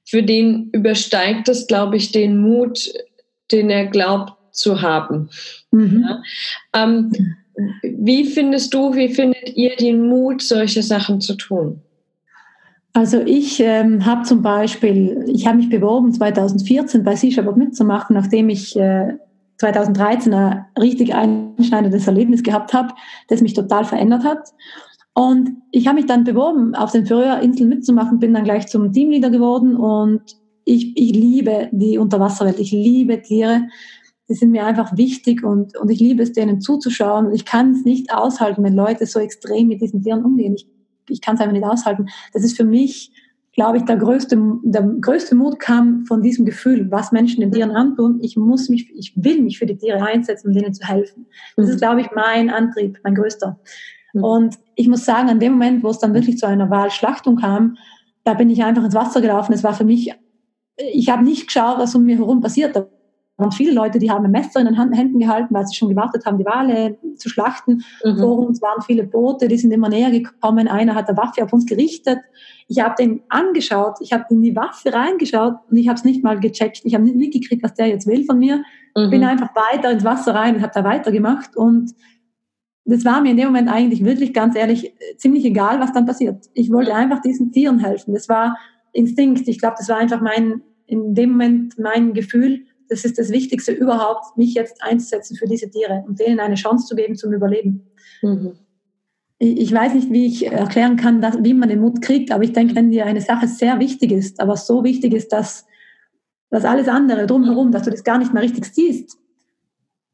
[0.07, 2.93] für den übersteigt es, glaube ich, den Mut,
[3.51, 5.29] den er glaubt zu haben.
[5.71, 6.05] Mhm.
[6.07, 6.23] Ja?
[6.73, 7.11] Ähm,
[7.83, 11.81] wie findest du, wie findet ihr den Mut, solche Sachen zu tun?
[12.93, 18.47] Also ich ähm, habe zum Beispiel, ich habe mich beworben 2014 bei Shepherd mitzumachen, nachdem
[18.47, 19.17] ich äh,
[19.57, 22.93] 2013 ein richtig einschneidendes Erlebnis gehabt habe,
[23.27, 24.53] das mich total verändert hat.
[25.17, 29.29] Und ich habe mich dann beworben, auf den Färöerinseln mitzumachen, bin dann gleich zum Teamleader
[29.29, 30.21] geworden und
[30.65, 33.61] ich, ich liebe die Unterwasserwelt, ich liebe Tiere.
[34.27, 37.27] Die sind mir einfach wichtig und, und ich liebe es, denen zuzuschauen.
[37.27, 40.55] Und ich kann es nicht aushalten, wenn Leute so extrem mit diesen Tieren umgehen.
[40.55, 40.67] Ich,
[41.07, 42.07] ich kann es einfach nicht aushalten.
[42.33, 43.11] Das ist für mich,
[43.53, 47.71] glaube ich, der größte, der größte Mut kam von diesem Gefühl, was Menschen den Tieren
[47.71, 48.19] antun.
[48.21, 51.27] Ich muss mich, ich will mich für die Tiere einsetzen, um denen zu helfen.
[51.55, 51.79] Das ist, mhm.
[51.79, 53.57] glaube ich, mein Antrieb, mein größter.
[54.15, 54.23] Mhm.
[54.23, 57.77] Und ich muss sagen, an dem Moment, wo es dann wirklich zu einer Wahlschlachtung kam,
[58.23, 59.53] da bin ich einfach ins Wasser gelaufen.
[59.53, 60.11] Es war für mich,
[60.77, 62.75] ich habe nicht geschaut, was um mir herum passiert.
[62.75, 62.87] Da
[63.37, 66.25] waren viele Leute, die haben ein Messer in den Händen gehalten, weil sie schon gewartet
[66.25, 67.83] haben, die Wale zu schlachten.
[68.03, 68.17] Mhm.
[68.17, 70.67] Vor uns waren viele Boote, die sind immer näher gekommen.
[70.67, 72.19] Einer hat eine Waffe auf uns gerichtet.
[72.67, 76.23] Ich habe den angeschaut, ich habe in die Waffe reingeschaut und ich habe es nicht
[76.23, 76.81] mal gecheckt.
[76.83, 78.63] Ich habe nicht mitgekriegt, was der jetzt will von mir.
[78.95, 79.09] Mhm.
[79.09, 81.93] Bin einfach weiter ins Wasser rein und habe da weitergemacht und
[82.85, 86.45] das war mir in dem Moment eigentlich wirklich ganz ehrlich ziemlich egal, was dann passiert.
[86.53, 88.13] Ich wollte einfach diesen Tieren helfen.
[88.13, 88.57] Das war
[88.93, 89.47] Instinkt.
[89.47, 92.65] Ich glaube, das war einfach mein, in dem Moment mein Gefühl.
[92.87, 96.85] Das ist das Wichtigste überhaupt, mich jetzt einzusetzen für diese Tiere und denen eine Chance
[96.85, 97.87] zu geben zum Überleben.
[98.21, 98.53] Mhm.
[99.37, 102.53] Ich weiß nicht, wie ich erklären kann, dass, wie man den Mut kriegt, aber ich
[102.53, 105.65] denke, wenn dir eine Sache sehr wichtig ist, aber so wichtig ist, dass,
[106.49, 109.17] dass alles andere drumherum, dass du das gar nicht mehr richtig siehst,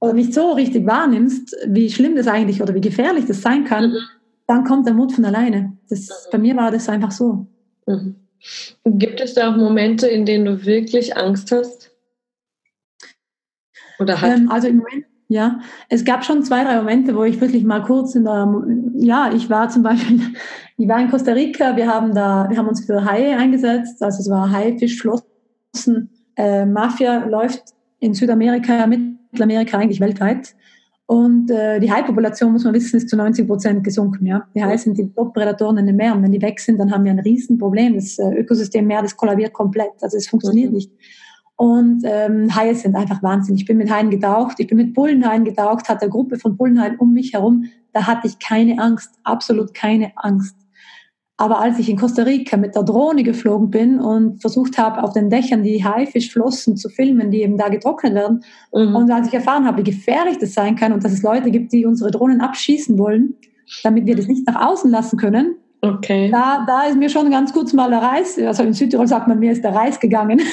[0.01, 3.91] oder nicht so richtig wahrnimmst, wie schlimm das eigentlich oder wie gefährlich das sein kann,
[3.91, 3.99] mhm.
[4.47, 5.77] dann kommt der Mut von alleine.
[5.89, 6.31] Das, mhm.
[6.31, 7.45] Bei mir war das einfach so.
[7.85, 8.15] Mhm.
[8.83, 11.91] Gibt es da auch Momente, in denen du wirklich Angst hast?
[13.99, 14.39] Oder hast?
[14.39, 17.83] Ähm, also im Moment, ja, es gab schon zwei, drei Momente, wo ich wirklich mal
[17.83, 18.51] kurz in der,
[18.95, 20.19] ja, ich war zum Beispiel,
[20.77, 24.19] ich war in Costa Rica, wir haben da, wir haben uns für Haie eingesetzt, also
[24.19, 30.55] es war Haifischflossen, äh, Mafia läuft in Südamerika mit Mittelamerika, eigentlich weltweit.
[31.05, 34.25] Und äh, die Haipopulation, muss man wissen, ist zu 90 Prozent gesunken.
[34.25, 34.47] Ja?
[34.55, 36.23] Die Haie sind die Top-Prädatoren in den Meeren.
[36.23, 37.95] Wenn die weg sind, dann haben wir ein Riesenproblem.
[37.95, 39.91] Das äh, Ökosystem Meer, das kollabiert komplett.
[40.01, 40.75] Also es funktioniert mhm.
[40.75, 40.91] nicht.
[41.57, 43.55] Und ähm, Haie sind einfach Wahnsinn.
[43.55, 46.97] Ich bin mit Haien getaucht, ich bin mit Bullenhaien getaucht, hatte eine Gruppe von Bullenhaien
[46.97, 47.65] um mich herum.
[47.93, 50.55] Da hatte ich keine Angst, absolut keine Angst.
[51.41, 55.13] Aber als ich in Costa Rica mit der Drohne geflogen bin und versucht habe, auf
[55.13, 58.95] den Dächern die Haifischflossen zu filmen, die eben da getrocknet werden, mhm.
[58.95, 61.73] und als ich erfahren habe, wie gefährlich das sein kann und dass es Leute gibt,
[61.73, 63.34] die unsere Drohnen abschießen wollen,
[63.84, 66.30] damit wir das nicht nach außen lassen können, okay.
[66.30, 69.39] da, da ist mir schon ganz kurz mal der Reis, also in Südtirol sagt man,
[69.39, 70.41] mir ist der Reis gegangen.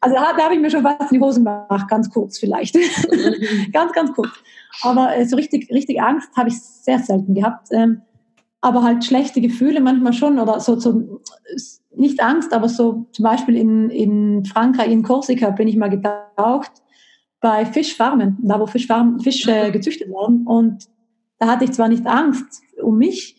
[0.00, 2.74] Also da, da habe ich mir schon fast in die Hosen gemacht, ganz kurz vielleicht.
[2.74, 3.68] Mhm.
[3.72, 4.28] ganz, ganz kurz.
[4.82, 7.68] Aber äh, so richtig, richtig Angst habe ich sehr selten gehabt.
[7.70, 8.02] Ähm,
[8.64, 11.20] aber halt schlechte Gefühle manchmal schon oder so, so
[11.94, 16.72] nicht Angst, aber so zum Beispiel in, in Frankreich, in Korsika bin ich mal getaucht
[17.42, 20.88] bei Fischfarmen, da wo Fischfarmen, Fische äh, gezüchtet werden und
[21.38, 23.36] da hatte ich zwar nicht Angst um mich,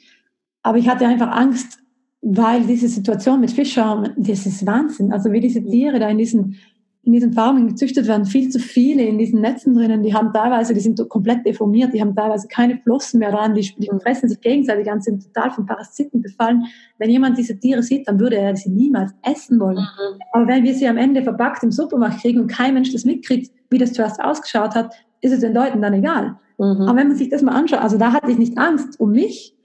[0.62, 1.80] aber ich hatte einfach Angst,
[2.22, 5.12] weil diese Situation mit Fischfarmen, das ist Wahnsinn.
[5.12, 6.60] Also wie diese Tiere da in diesen
[7.06, 10.74] in diesen Farmen gezüchtet werden, viel zu viele in diesen Netzen drinnen, die haben teilweise,
[10.74, 14.42] die sind komplett deformiert, die haben teilweise keine Flossen mehr dran, die, die fressen sich
[14.42, 16.66] gegenseitig an, sind total von Parasiten befallen.
[16.98, 19.78] Wenn jemand diese Tiere sieht, dann würde er sie niemals essen wollen.
[19.78, 20.20] Mhm.
[20.32, 23.52] Aber wenn wir sie am Ende verpackt im Supermarkt kriegen und kein Mensch das mitkriegt,
[23.70, 26.38] wie das zuerst ausgeschaut hat, ist es den Leuten dann egal.
[26.58, 26.82] Mhm.
[26.82, 29.56] Aber wenn man sich das mal anschaut, also da hatte ich nicht Angst um mich,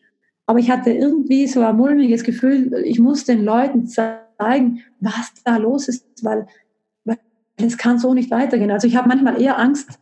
[0.44, 5.56] aber ich hatte irgendwie so ein mulmiges Gefühl, ich muss den Leuten zeigen, was da
[5.56, 6.46] los ist, weil
[7.66, 8.70] es kann so nicht weitergehen.
[8.70, 9.98] Also ich habe manchmal eher Angst,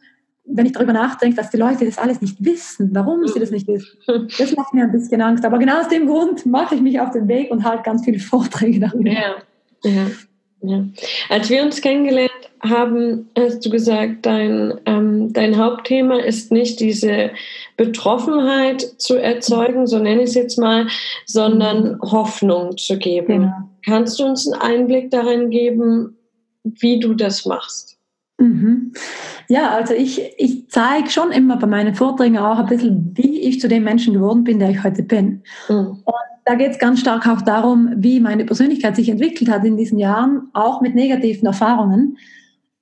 [0.51, 3.69] wenn ich darüber nachdenke, dass die Leute das alles nicht wissen, warum sie das nicht
[3.69, 3.99] wissen.
[4.39, 5.45] Das macht mir ein bisschen Angst.
[5.45, 8.19] Aber genau aus dem Grund mache ich mich auf den Weg und halte ganz viele
[8.19, 9.11] Vorträge darüber.
[9.11, 9.37] Ja,
[9.85, 10.07] ja,
[10.63, 10.85] ja.
[11.29, 17.31] Als wir uns kennengelernt haben, hast du gesagt, dein, ähm, dein Hauptthema ist nicht diese
[17.77, 20.89] Betroffenheit zu erzeugen, so nenne ich es jetzt mal,
[21.27, 22.01] sondern.
[22.01, 23.27] Hoffnung zu geben.
[23.27, 23.53] Genau.
[23.85, 26.18] Kannst du uns einen Einblick darin geben,
[26.81, 27.99] wie du das machst.
[28.39, 28.93] Mhm.
[29.49, 33.61] Ja, also ich, ich zeige schon immer bei meinen Vorträgen auch ein bisschen, wie ich
[33.61, 35.43] zu dem Menschen geworden bin, der ich heute bin.
[35.69, 36.03] Mhm.
[36.05, 39.77] Und da geht es ganz stark auch darum, wie meine Persönlichkeit sich entwickelt hat in
[39.77, 42.17] diesen Jahren, auch mit negativen Erfahrungen,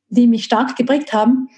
[0.09, 1.49] die mich stark geprägt haben.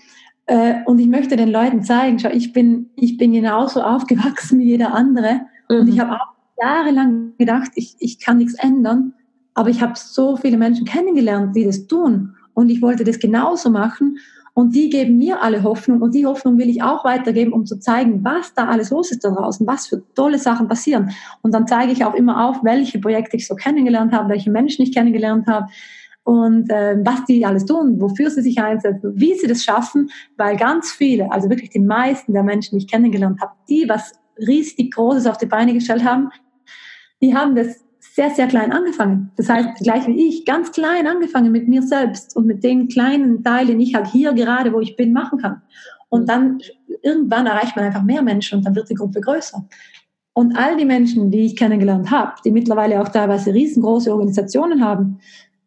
[0.46, 4.70] Äh, und ich möchte den Leuten zeigen, schau, ich bin, ich bin genauso aufgewachsen wie
[4.70, 5.40] jeder andere.
[5.68, 5.76] Mhm.
[5.76, 6.28] Und ich habe auch
[6.60, 9.14] jahrelang gedacht, ich, ich kann nichts ändern.
[9.58, 12.36] Aber ich habe so viele Menschen kennengelernt, die das tun.
[12.54, 14.18] Und ich wollte das genauso machen.
[14.54, 16.00] Und die geben mir alle Hoffnung.
[16.00, 19.24] Und die Hoffnung will ich auch weitergeben, um zu zeigen, was da alles los ist
[19.24, 21.10] da draußen, was für tolle Sachen passieren.
[21.42, 24.82] Und dann zeige ich auch immer auf, welche Projekte ich so kennengelernt habe, welche Menschen
[24.82, 25.66] ich kennengelernt habe
[26.22, 30.56] und äh, was die alles tun, wofür sie sich einsetzen, wie sie das schaffen, weil
[30.56, 34.94] ganz viele, also wirklich die meisten der Menschen, die ich kennengelernt habe, die was riesig
[34.94, 36.30] Großes auf die Beine gestellt haben,
[37.20, 37.87] die haben das
[38.18, 39.30] sehr, sehr klein angefangen.
[39.36, 43.44] Das heißt, gleich wie ich, ganz klein angefangen mit mir selbst und mit den kleinen
[43.44, 45.62] Teilen, den ich halt hier gerade, wo ich bin, machen kann.
[46.08, 46.58] Und dann
[47.02, 49.64] irgendwann erreicht man einfach mehr Menschen und dann wird die Gruppe größer.
[50.32, 55.20] Und all die Menschen, die ich kennengelernt habe, die mittlerweile auch teilweise riesengroße Organisationen haben,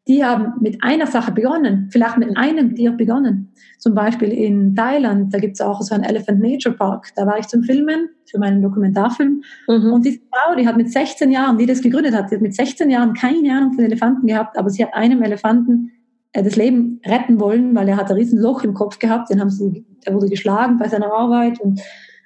[0.08, 3.54] die haben mit einer Sache begonnen, vielleicht mit einem Tier begonnen.
[3.78, 7.10] Zum Beispiel in Thailand, da gibt es auch so einen Elephant Nature Park.
[7.16, 9.44] Da war ich zum Filmen für meinen Dokumentarfilm.
[9.68, 9.94] Mhm.
[9.94, 12.56] Und diese Frau, die hat mit 16 Jahren, die das gegründet hat, die hat mit
[12.56, 15.92] 16 Jahren keine Ahnung von Elefanten gehabt, aber sie hat einem Elefanten
[16.34, 19.30] äh, das Leben retten wollen, weil er hat ein riesen Loch im Kopf gehabt.
[19.30, 21.80] Den haben sie, er wurde geschlagen bei seiner Arbeit und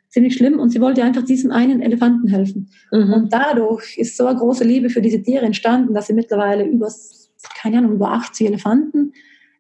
[0.07, 0.59] ziemlich schlimm.
[0.59, 2.69] Und sie wollte einfach diesem einen Elefanten helfen.
[2.91, 3.13] Mhm.
[3.13, 6.89] Und dadurch ist so eine große Liebe für diese Tiere entstanden, dass sie mittlerweile über
[7.53, 9.13] keine Ahnung, über 80 Elefanten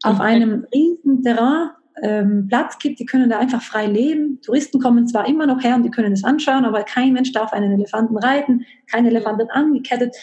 [0.03, 1.69] auf einem riesen Terrain
[2.01, 4.39] ähm, Platz gibt, die können da einfach frei leben.
[4.41, 7.53] Touristen kommen zwar immer noch her und die können das anschauen, aber kein Mensch darf
[7.53, 10.15] einen Elefanten reiten, kein Elefant wird angekettet.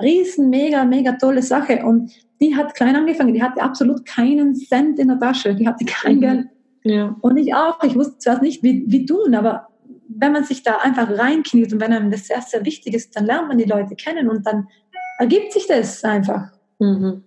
[0.00, 1.84] Riesen, mega, mega tolle Sache.
[1.84, 5.84] Und die hat klein angefangen, die hatte absolut keinen Cent in der Tasche, die hatte
[5.84, 6.20] kein mhm.
[6.20, 6.46] Geld.
[6.84, 7.16] Ja.
[7.20, 9.68] Und ich auch, ich wusste zwar nicht, wie, wie tun, aber
[10.08, 13.26] wenn man sich da einfach reinkniet und wenn einem das sehr, sehr wichtig ist, dann
[13.26, 14.68] lernt man die Leute kennen und dann
[15.18, 16.52] ergibt sich das einfach.
[16.78, 17.22] Mhm.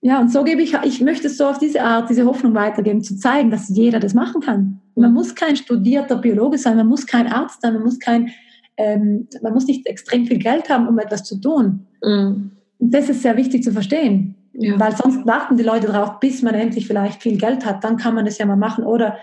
[0.00, 3.16] Ja, und so gebe ich, ich möchte so auf diese Art, diese Hoffnung weitergeben, zu
[3.16, 4.80] zeigen, dass jeder das machen kann.
[4.96, 5.14] Man mhm.
[5.14, 8.30] muss kein studierter Biologe sein, man muss kein Arzt sein, man muss kein,
[8.76, 11.86] ähm, man muss nicht extrem viel Geld haben, um etwas zu tun.
[12.02, 12.50] Mhm.
[12.78, 14.34] Und das ist sehr wichtig zu verstehen.
[14.54, 14.78] Ja.
[14.78, 18.14] Weil sonst warten die Leute darauf, bis man endlich vielleicht viel Geld hat, dann kann
[18.14, 18.84] man das ja mal machen.
[18.84, 19.16] Oder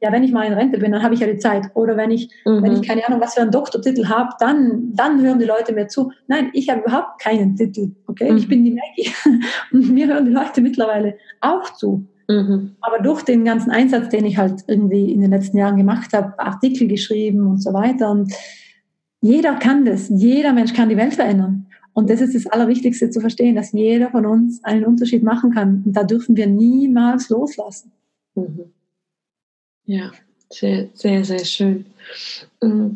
[0.00, 1.66] ja, wenn ich mal in Rente bin, dann habe ich ja die Zeit.
[1.74, 2.62] Oder wenn ich, mhm.
[2.62, 5.86] wenn ich keine Ahnung, was für einen Doktortitel habe, dann, dann hören die Leute mir
[5.88, 6.12] zu.
[6.26, 7.92] Nein, ich habe überhaupt keinen Titel.
[8.06, 8.36] Okay, mhm.
[8.38, 9.12] ich bin die Maggie.
[9.72, 12.06] Und mir hören die Leute mittlerweile auch zu.
[12.28, 12.76] Mhm.
[12.80, 16.38] Aber durch den ganzen Einsatz, den ich halt irgendwie in den letzten Jahren gemacht habe,
[16.38, 18.10] Artikel geschrieben und so weiter.
[18.10, 18.32] Und
[19.20, 20.08] jeder kann das.
[20.08, 21.66] Jeder Mensch kann die Welt verändern.
[21.92, 25.82] Und das ist das Allerwichtigste zu verstehen, dass jeder von uns einen Unterschied machen kann.
[25.84, 27.92] Und da dürfen wir niemals loslassen.
[28.34, 28.72] Mhm.
[29.90, 30.12] Ja,
[30.50, 31.84] sehr, sehr, sehr schön.
[32.60, 32.90] Mm,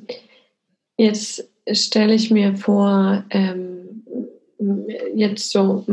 [0.97, 4.05] jetzt stelle ich mir vor, ähm,
[5.17, 5.85] jetzt so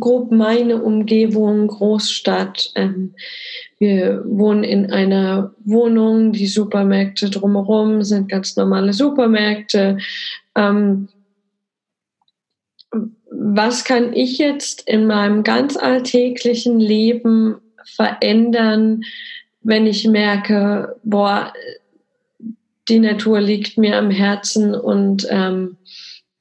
[0.00, 2.72] grob meine Umgebung, Großstadt.
[2.74, 3.14] Ähm,
[3.78, 9.96] wir wohnen in einer Wohnung, die Supermärkte drumherum sind ganz normale Supermärkte.
[10.54, 11.08] Ähm,
[13.30, 19.04] was kann ich jetzt in meinem ganz alltäglichen Leben verändern,
[19.62, 21.52] wenn ich merke, boah,
[22.88, 25.76] die Natur liegt mir am Herzen und ähm,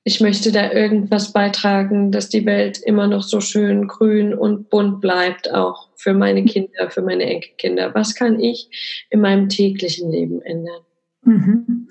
[0.04, 5.02] ich möchte da irgendwas beitragen, dass die Welt immer noch so schön grün und bunt
[5.02, 7.94] bleibt, auch für meine Kinder, für meine Enkelkinder.
[7.94, 8.70] Was kann ich
[9.10, 10.82] in meinem täglichen Leben ändern?
[11.24, 11.88] Mhm.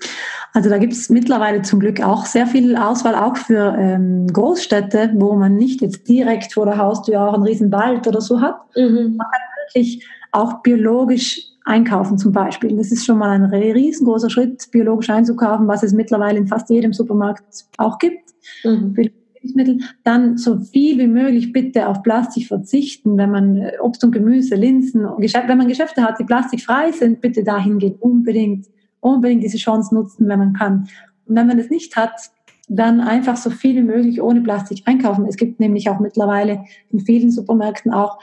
[0.53, 5.11] Also da gibt es mittlerweile zum Glück auch sehr viel Auswahl, auch für ähm, Großstädte,
[5.13, 8.57] wo man nicht jetzt direkt vor der Haustür auch einen riesen Wald oder so hat.
[8.75, 9.15] Mhm.
[9.15, 12.75] Man kann wirklich auch biologisch einkaufen zum Beispiel.
[12.75, 16.93] Das ist schon mal ein riesengroßer Schritt, biologisch einzukaufen, was es mittlerweile in fast jedem
[16.93, 18.29] Supermarkt auch gibt.
[18.63, 18.95] Mhm.
[19.41, 24.11] Lebensmittel, dann so viel wie möglich bitte auf Plastik verzichten, wenn man äh, Obst und
[24.11, 28.67] Gemüse, Linsen, wenn man Geschäfte hat, die plastikfrei sind, bitte dahin gehen, unbedingt,
[28.99, 30.89] unbedingt diese Chance nutzen, wenn man kann.
[31.25, 32.31] Und wenn man das nicht hat,
[32.67, 35.25] dann einfach so viel wie möglich ohne Plastik einkaufen.
[35.25, 38.19] Es gibt nämlich auch mittlerweile in vielen Supermärkten auch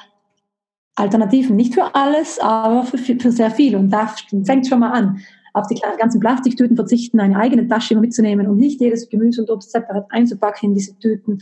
[0.97, 1.57] Alternativen.
[1.57, 3.77] Nicht für alles, aber für, für sehr viel.
[3.77, 4.13] Und da
[4.45, 5.21] fängt schon mal an
[5.53, 9.51] auf die ganzen Plastiktüten verzichten, eine eigene Tasche immer mitzunehmen und nicht jedes Gemüse und
[9.51, 11.39] Obst separat einzupacken in diese Tüten.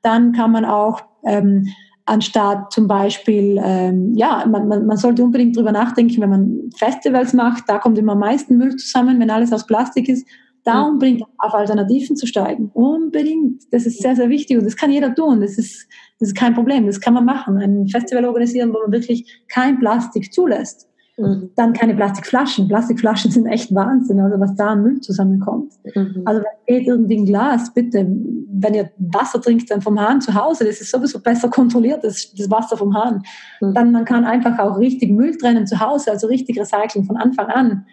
[0.00, 1.68] Dann kann man auch ähm,
[2.06, 7.34] anstatt zum Beispiel, ähm, ja, man, man, man sollte unbedingt drüber nachdenken, wenn man Festivals
[7.34, 10.26] macht, da kommt immer am meisten Müll zusammen, wenn alles aus Plastik ist,
[10.64, 12.70] da unbedingt auf Alternativen zu steigen.
[12.74, 13.62] Unbedingt.
[13.70, 15.40] Das ist sehr, sehr wichtig und das kann jeder tun.
[15.40, 16.86] Das ist, das ist kein Problem.
[16.86, 17.58] Das kann man machen.
[17.58, 20.88] Ein Festival organisieren, wo man wirklich kein Plastik zulässt.
[21.18, 21.50] Mhm.
[21.56, 22.68] Dann keine Plastikflaschen.
[22.68, 25.72] Plastikflaschen sind echt Wahnsinn, also was da an Müll zusammenkommt.
[25.94, 26.22] Mhm.
[26.24, 28.06] Also wenn geht irgendwie ein Glas, bitte,
[28.50, 32.32] wenn ihr Wasser trinkt, dann vom Hahn zu Hause, das ist sowieso besser kontrolliert, das,
[32.34, 33.22] das Wasser vom Hahn.
[33.60, 33.74] Mhm.
[33.74, 37.46] Dann man kann einfach auch richtig Müll trennen zu Hause, also richtig recyceln von Anfang
[37.46, 37.86] an.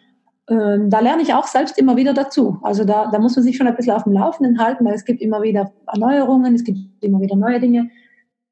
[0.48, 2.60] Ähm, da lerne ich auch selbst immer wieder dazu.
[2.62, 5.04] Also da, da muss man sich schon ein bisschen auf dem Laufenden halten, weil es
[5.04, 7.90] gibt immer wieder Erneuerungen, es gibt immer wieder neue Dinge,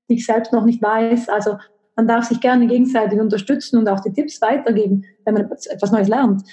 [0.07, 1.29] ich selbst noch nicht weiß.
[1.29, 1.57] Also
[1.95, 6.07] man darf sich gerne gegenseitig unterstützen und auch die Tipps weitergeben, wenn man etwas Neues
[6.07, 6.43] lernt.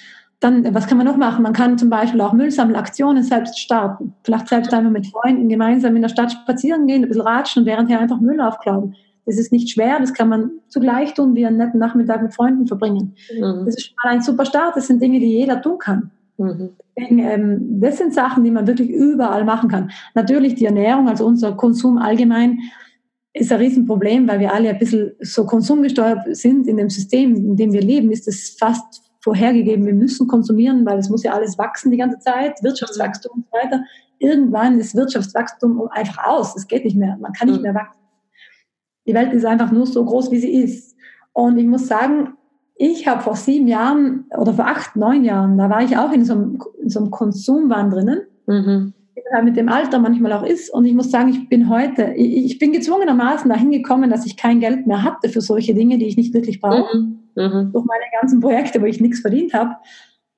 [0.41, 1.43] Dann, was kann man noch machen?
[1.43, 4.15] Man kann zum Beispiel auch Müllsammelaktionen selbst starten.
[4.25, 7.67] Vielleicht selbst einmal mit Freunden gemeinsam in der Stadt spazieren gehen, ein bisschen ratschen und
[7.67, 8.97] währendher einfach Müll aufklauen.
[9.27, 12.67] Das ist nicht schwer, das kann man zugleich tun, wie einen netten Nachmittag mit Freunden
[12.67, 13.15] verbringen.
[13.33, 13.67] Mhm.
[13.67, 16.11] Das ist schon mal ein super Start, das sind Dinge, die jeder tun kann.
[16.39, 16.71] Mhm.
[16.97, 19.91] Deswegen, ähm, das sind Sachen, die man wirklich überall machen kann.
[20.15, 22.59] Natürlich die Ernährung, also unser Konsum allgemein,
[23.33, 27.57] ist ein Riesenproblem, weil wir alle ein bisschen so konsumgesteuert sind in dem System, in
[27.57, 31.59] dem wir leben, ist es fast vorhergegeben, wir müssen konsumieren, weil es muss ja alles
[31.59, 33.85] wachsen die ganze Zeit, Wirtschaftswachstum und so weiter.
[34.19, 37.64] Irgendwann ist Wirtschaftswachstum einfach aus, es geht nicht mehr, man kann nicht mhm.
[37.64, 38.01] mehr wachsen.
[39.07, 40.97] Die Welt ist einfach nur so groß, wie sie ist.
[41.33, 42.35] Und ich muss sagen,
[42.77, 46.25] ich habe vor sieben Jahren oder vor acht, neun Jahren, da war ich auch in
[46.25, 48.21] so einem, in so einem Konsumwahn drinnen.
[48.47, 48.95] Mhm
[49.43, 50.73] mit dem Alter manchmal auch ist.
[50.73, 54.61] Und ich muss sagen, ich bin heute, ich bin gezwungenermaßen dahin gekommen, dass ich kein
[54.61, 56.97] Geld mehr hatte für solche Dinge, die ich nicht wirklich brauche.
[56.97, 57.19] Mhm.
[57.37, 57.71] Mhm.
[57.73, 59.77] Durch meine ganzen Projekte, wo ich nichts verdient habe.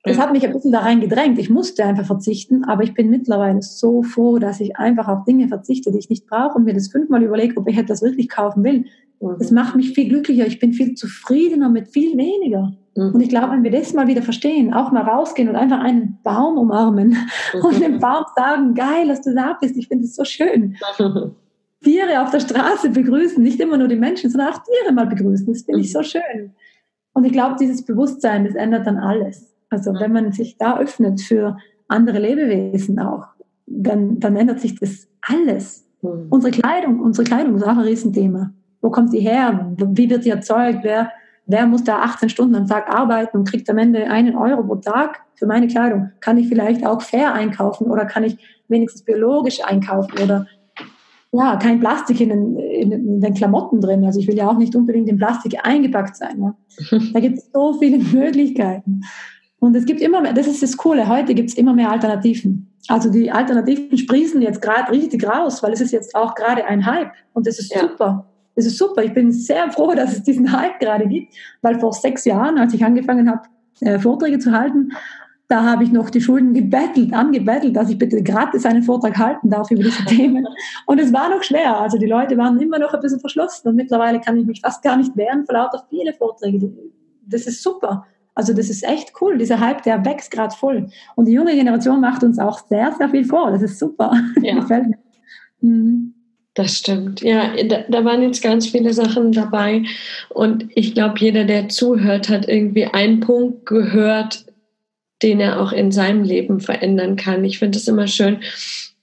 [0.05, 1.39] Das hat mich ein bisschen da rein gedrängt.
[1.39, 5.47] Ich musste einfach verzichten, aber ich bin mittlerweile so froh, dass ich einfach auf Dinge
[5.47, 8.65] verzichte, die ich nicht brauche und mir das fünfmal überlege, ob ich etwas wirklich kaufen
[8.65, 8.85] will.
[9.21, 9.35] Mhm.
[9.39, 10.45] Das macht mich viel glücklicher.
[10.45, 12.73] Ich bin viel zufriedener mit viel weniger.
[12.95, 13.15] Mhm.
[13.15, 16.19] Und ich glaube, wenn wir das mal wieder verstehen, auch mal rausgehen und einfach einen
[16.23, 17.17] Baum umarmen
[17.53, 17.61] mhm.
[17.61, 20.75] und dem Baum sagen, geil, dass du da bist, ich finde es so schön.
[21.83, 25.47] Tiere auf der Straße begrüßen, nicht immer nur die Menschen, sondern auch Tiere mal begrüßen,
[25.47, 26.53] das finde ich so schön.
[27.13, 29.53] Und ich glaube, dieses Bewusstsein, das ändert dann alles.
[29.69, 33.25] Also wenn man sich da öffnet für andere Lebewesen auch,
[33.65, 35.85] dann, dann ändert sich das alles.
[36.01, 36.27] Mhm.
[36.29, 38.51] Unsere Kleidung, unsere Kleidung ist auch ein Riesenthema.
[38.81, 39.73] Wo kommt die her?
[39.77, 40.79] Wie wird die erzeugt?
[40.83, 41.11] Wer,
[41.45, 44.75] wer muss da 18 Stunden am Tag arbeiten und kriegt am Ende einen Euro pro
[44.75, 46.11] Tag für meine Kleidung?
[46.19, 50.47] Kann ich vielleicht auch fair einkaufen oder kann ich wenigstens biologisch einkaufen oder
[51.33, 54.05] ja, kein Plastik in den, in den Klamotten drin.
[54.05, 56.39] Also ich will ja auch nicht unbedingt in Plastik eingepackt sein.
[56.39, 56.99] Ja.
[57.11, 59.01] Da gibt es so viele Möglichkeiten.
[59.59, 62.75] Und es gibt immer mehr, das ist das Coole, heute gibt es immer mehr Alternativen.
[62.89, 66.85] Also die Alternativen sprießen jetzt gerade richtig raus, weil es ist jetzt auch gerade ein
[66.85, 67.81] Hype und das ist ja.
[67.81, 68.32] super.
[68.55, 69.03] Das ist super.
[69.03, 72.73] Ich bin sehr froh, dass es diesen Hype gerade gibt, weil vor sechs Jahren, als
[72.73, 73.41] ich angefangen habe,
[73.81, 74.91] äh, Vorträge zu halten,
[75.47, 79.49] da habe ich noch die Schulden gebettelt, angebettelt, dass ich bitte gratis einen Vortrag halten
[79.49, 80.47] darf über diese Themen.
[80.85, 81.79] Und es war noch schwer.
[81.79, 84.81] Also die Leute waren immer noch ein bisschen verschlossen und mittlerweile kann ich mich fast
[84.81, 86.71] gar nicht wehren vor lauter viele Vorträge.
[87.27, 88.05] Das ist super.
[88.35, 89.37] Also das ist echt cool.
[89.37, 90.87] Dieser Hype, der wächst gerade voll.
[91.15, 93.51] Und die junge Generation macht uns auch sehr, sehr viel vor.
[93.51, 94.11] Das ist super.
[94.41, 94.55] Ja.
[94.59, 94.97] Gefällt mir.
[95.61, 96.12] Mhm.
[96.55, 97.21] Das stimmt.
[97.21, 99.83] Ja, da, da, waren jetzt ganz viele Sachen dabei.
[100.29, 104.45] Und ich glaube, jeder, der zuhört, hat irgendwie einen Punkt gehört,
[105.23, 107.43] den er auch in seinem Leben verändern kann.
[107.43, 108.39] Ich finde es immer schön,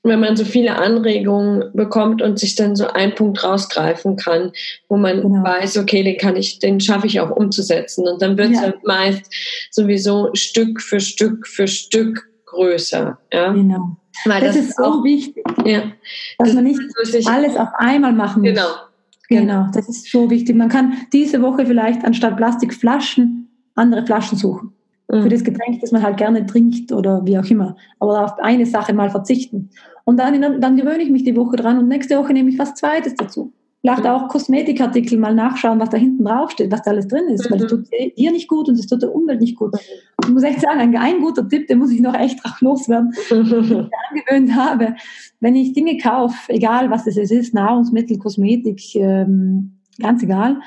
[0.03, 4.53] wenn man so viele Anregungen bekommt und sich dann so einen Punkt rausgreifen kann,
[4.89, 5.43] wo man genau.
[5.43, 8.07] weiß, okay, den kann ich, den schaffe ich auch umzusetzen.
[8.07, 8.63] Und dann wird es ja.
[8.63, 9.33] halt meist
[9.71, 13.19] sowieso Stück für Stück für Stück größer.
[13.33, 13.53] Ja?
[13.53, 13.97] Genau.
[14.25, 15.93] Weil das, das ist so auch, wichtig, ja,
[16.39, 16.81] dass das man nicht
[17.27, 18.51] alles auf einmal machen muss.
[18.51, 18.69] Genau.
[19.29, 19.67] Genau, genau.
[19.73, 20.57] das ist so wichtig.
[20.57, 23.41] Man kann diese Woche vielleicht anstatt Plastikflaschen
[23.81, 24.73] andere Flaschen suchen.
[25.09, 25.23] Mhm.
[25.23, 27.77] Für das Getränk, das man halt gerne trinkt oder wie auch immer.
[27.99, 29.71] Aber auf eine Sache mal verzichten.
[30.05, 32.75] Und dann, dann gewöhne ich mich die Woche dran und nächste Woche nehme ich was
[32.75, 33.53] Zweites dazu.
[33.81, 37.49] Vielleicht auch Kosmetikartikel mal nachschauen, was da hinten drauf steht, was da alles drin ist,
[37.49, 37.55] mhm.
[37.55, 39.75] weil es tut dir nicht gut und es tut der Umwelt nicht gut.
[40.23, 43.13] Ich muss echt sagen, ein, ein guter Tipp, den muss ich noch echt drauf loswerden,
[43.31, 43.53] den ich
[44.11, 44.97] angewöhnt habe.
[45.41, 50.61] Wenn ich Dinge kaufe, egal was es ist, Nahrungsmittel, Kosmetik, ähm, ganz egal,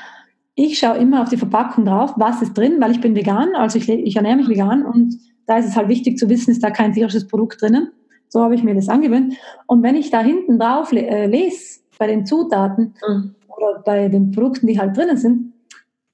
[0.56, 3.78] ich schaue immer auf die Verpackung drauf, was ist drin, weil ich bin vegan, also
[3.78, 6.72] ich, ich ernähre mich vegan und da ist es halt wichtig zu wissen, ist da
[6.72, 7.90] kein tierisches Produkt drinnen.
[8.30, 9.36] So habe ich mir das angewöhnt.
[9.68, 13.36] Und wenn ich da hinten drauf le äh, lese, bei den Zutaten mhm.
[13.48, 15.54] oder bei den Produkten, die halt drinnen sind,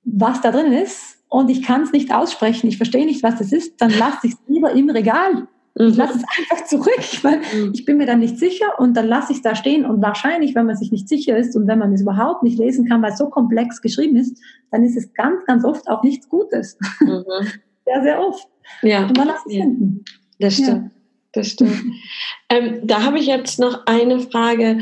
[0.04, 3.52] was da drinnen ist und ich kann es nicht aussprechen, ich verstehe nicht, was das
[3.52, 5.48] ist, dann lasse ich es lieber im Regal.
[5.76, 7.72] Ich lasse es einfach zurück, weil mhm.
[7.74, 10.54] ich bin mir dann nicht sicher und dann lasse ich es da stehen und wahrscheinlich,
[10.56, 13.12] wenn man sich nicht sicher ist und wenn man es überhaupt nicht lesen kann, weil
[13.12, 14.38] es so komplex geschrieben ist,
[14.72, 16.78] dann ist es ganz, ganz oft auch nichts Gutes.
[17.00, 17.24] Mhm.
[17.86, 18.48] sehr, sehr oft.
[18.82, 19.08] Ja.
[19.08, 19.64] Und lasse ich es ja.
[19.64, 20.04] hinten.
[20.40, 20.84] Das stimmt.
[20.84, 20.92] Ja.
[21.32, 21.82] Das stimmt.
[22.50, 24.80] ähm, da habe ich jetzt noch eine Frage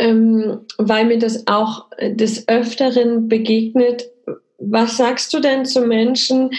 [0.00, 4.10] ähm, weil mir das auch des Öfteren begegnet.
[4.58, 6.50] Was sagst du denn zu Menschen,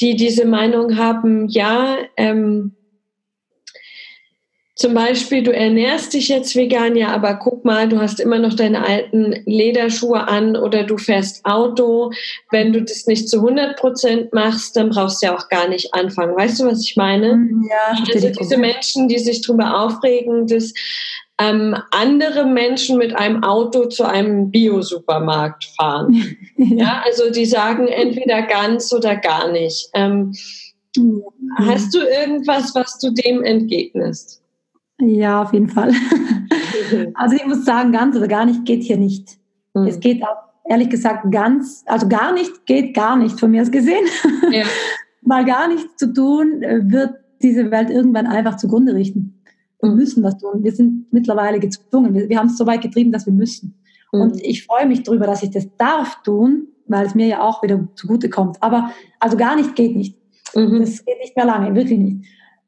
[0.00, 2.76] die diese Meinung haben, ja, ähm,
[4.78, 8.54] zum Beispiel, du ernährst dich jetzt vegan, ja, aber guck mal, du hast immer noch
[8.54, 12.12] deine alten Lederschuhe an oder du fährst Auto.
[12.52, 15.94] Wenn du das nicht zu 100 Prozent machst, dann brauchst du ja auch gar nicht
[15.94, 16.36] anfangen.
[16.36, 17.48] Weißt du, was ich meine?
[17.68, 20.72] Ja, also diese Menschen, die sich darüber aufregen, dass
[21.40, 26.36] ähm, andere Menschen mit einem Auto zu einem Bio-Supermarkt fahren.
[26.56, 27.02] ja.
[27.04, 29.88] also die sagen entweder ganz oder gar nicht.
[29.94, 30.32] Ähm.
[31.56, 34.42] Hast du irgendwas, was du dem entgegnest?
[35.00, 35.92] Ja, auf jeden Fall.
[37.14, 39.38] also ich muss sagen, ganz oder gar nicht geht hier nicht.
[39.74, 39.86] Mhm.
[39.86, 40.36] Es geht auch,
[40.68, 44.04] ehrlich gesagt, ganz, also gar nicht geht gar nicht, von mir aus gesehen.
[44.50, 44.64] Ja.
[45.22, 49.37] Mal gar nichts zu tun, äh, wird diese Welt irgendwann einfach zugrunde richten.
[49.80, 50.64] Wir müssen was tun.
[50.64, 52.14] Wir sind mittlerweile gezwungen.
[52.14, 53.78] Wir, wir haben es so weit getrieben, dass wir müssen.
[54.12, 54.20] Mhm.
[54.20, 57.62] Und ich freue mich darüber, dass ich das darf tun, weil es mir ja auch
[57.62, 58.62] wieder zugute kommt.
[58.62, 60.16] Aber also gar nicht geht nicht.
[60.54, 60.80] Mhm.
[60.80, 62.26] Das geht nicht mehr lange, wirklich nicht.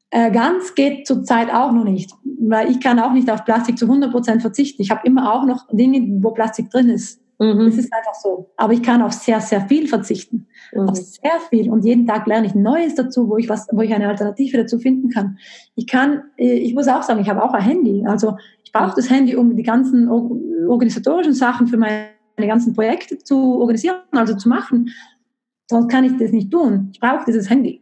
[0.09, 3.85] Äh, ganz geht zurzeit auch noch nicht, weil ich kann auch nicht auf Plastik zu
[3.85, 4.81] 100 Prozent verzichten.
[4.81, 7.20] Ich habe immer auch noch Dinge, wo Plastik drin ist.
[7.41, 7.65] Mhm.
[7.65, 8.51] Das ist einfach so.
[8.55, 10.47] Aber ich kann auf sehr, sehr viel verzichten.
[10.73, 10.89] Mhm.
[10.89, 11.71] Auf sehr viel.
[11.71, 14.77] Und jeden Tag lerne ich Neues dazu, wo ich was, wo ich eine Alternative dazu
[14.77, 15.39] finden kann.
[15.75, 18.05] Ich kann, äh, ich muss auch sagen, ich habe auch ein Handy.
[18.05, 23.59] Also ich brauche das Handy, um die ganzen organisatorischen Sachen für meine ganzen Projekte zu
[23.59, 24.91] organisieren, also zu machen.
[25.67, 26.89] Sonst kann ich das nicht tun.
[26.93, 27.81] Ich brauche dieses Handy.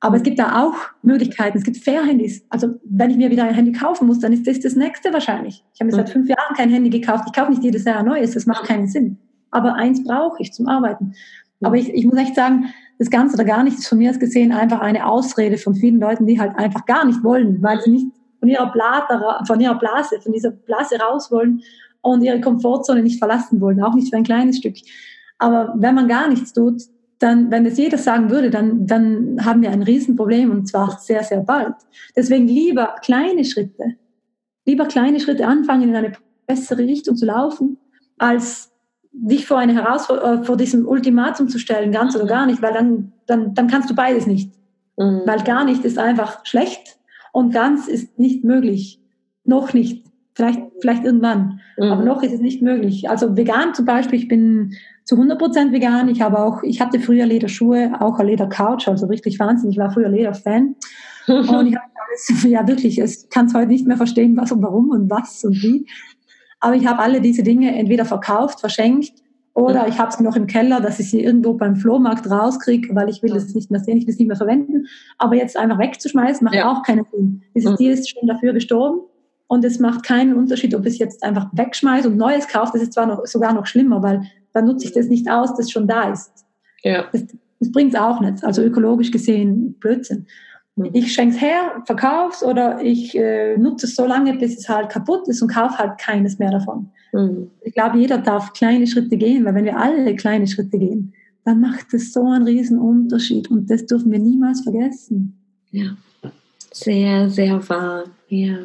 [0.00, 1.58] Aber es gibt da auch Möglichkeiten.
[1.58, 2.44] Es gibt Fair-Handys.
[2.50, 5.64] Also wenn ich mir wieder ein Handy kaufen muss, dann ist das das nächste wahrscheinlich.
[5.74, 7.24] Ich habe mir seit fünf Jahren kein Handy gekauft.
[7.26, 8.34] Ich kaufe nicht jedes Jahr ein neues.
[8.34, 9.18] Das macht keinen Sinn.
[9.50, 11.14] Aber eins brauche ich zum Arbeiten.
[11.62, 12.66] Aber ich, ich muss echt sagen,
[12.98, 15.98] das Ganze oder gar nicht ist von mir aus gesehen einfach eine Ausrede von vielen
[15.98, 18.06] Leuten, die halt einfach gar nicht wollen, weil sie nicht
[18.38, 21.62] von ihrer, Blase, von ihrer Blase, von dieser Blase raus wollen
[22.02, 24.76] und ihre Komfortzone nicht verlassen wollen, auch nicht für ein kleines Stück.
[25.38, 26.82] Aber wenn man gar nichts tut,
[27.18, 31.22] dann, wenn es jeder sagen würde, dann, dann haben wir ein Riesenproblem und zwar sehr,
[31.24, 31.74] sehr bald.
[32.16, 33.96] Deswegen lieber kleine Schritte,
[34.64, 36.12] lieber kleine Schritte anfangen, in eine
[36.46, 37.78] bessere Richtung zu laufen,
[38.18, 38.70] als
[39.12, 42.72] dich vor eine Herausforderung, äh, vor diesem Ultimatum zu stellen, ganz oder gar nicht, weil
[42.72, 44.52] dann, dann, dann kannst du beides nicht.
[44.96, 45.22] Mhm.
[45.26, 46.98] Weil gar nicht ist einfach schlecht
[47.32, 49.00] und ganz ist nicht möglich.
[49.44, 50.07] Noch nicht.
[50.38, 51.58] Vielleicht, vielleicht irgendwann.
[51.76, 51.90] Mhm.
[51.90, 53.10] Aber noch ist es nicht möglich.
[53.10, 54.72] Also vegan zum Beispiel, ich bin
[55.02, 56.08] zu 100% vegan.
[56.08, 59.74] Ich habe auch, ich hatte früher Lederschuhe, auch eine Ledercouch, also richtig wahnsinnig.
[59.74, 60.76] Ich war früher Lederfan.
[61.26, 64.62] und ich habe alles, ja wirklich, ich kann es heute nicht mehr verstehen, was und
[64.62, 65.86] warum und was und wie.
[66.60, 69.14] Aber ich habe alle diese Dinge entweder verkauft, verschenkt
[69.54, 73.08] oder ich habe sie noch im Keller, dass ich sie irgendwo beim Flohmarkt rauskriege, weil
[73.08, 74.86] ich will es nicht mehr sehen, ich will es nicht mehr verwenden.
[75.18, 76.70] Aber jetzt einfach wegzuschmeißen, macht ja.
[76.70, 77.42] auch keinen Sinn.
[77.56, 77.76] Dieses mhm.
[77.76, 79.00] Tier ist schon dafür gestorben
[79.48, 82.72] und es macht keinen Unterschied, ob ich es jetzt einfach wegschmeiße und Neues kaufe.
[82.74, 84.22] Das ist zwar noch, sogar noch schlimmer, weil
[84.52, 86.30] dann nutze ich das nicht aus, das schon da ist.
[86.82, 87.06] Ja.
[87.12, 87.24] Das,
[87.58, 88.44] das bringt es auch nicht.
[88.44, 90.26] Also ökologisch gesehen Blödsinn.
[90.76, 90.90] Mhm.
[90.92, 94.68] Ich schenke es her, verkaufe es oder ich äh, nutze es so lange, bis es
[94.68, 96.90] halt kaputt ist und kaufe halt keines mehr davon.
[97.12, 97.50] Mhm.
[97.62, 101.60] Ich glaube, jeder darf kleine Schritte gehen, weil wenn wir alle kleine Schritte gehen, dann
[101.60, 105.38] macht es so einen riesen Unterschied und das dürfen wir niemals vergessen.
[105.70, 105.96] Ja.
[106.70, 108.04] Sehr, sehr wahr.
[108.30, 108.58] Ja.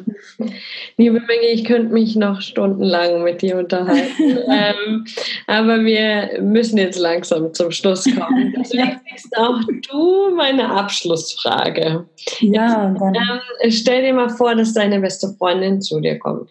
[0.98, 5.06] Liebe Menge, ich könnte mich noch stundenlang mit dir unterhalten, ähm,
[5.46, 8.52] aber wir müssen jetzt langsam zum Schluss kommen.
[8.58, 9.60] Deswegen ist auch
[9.90, 12.06] du meine Abschlussfrage.
[12.40, 16.50] Ja, ähm, stell dir mal vor, dass deine beste Freundin zu dir kommt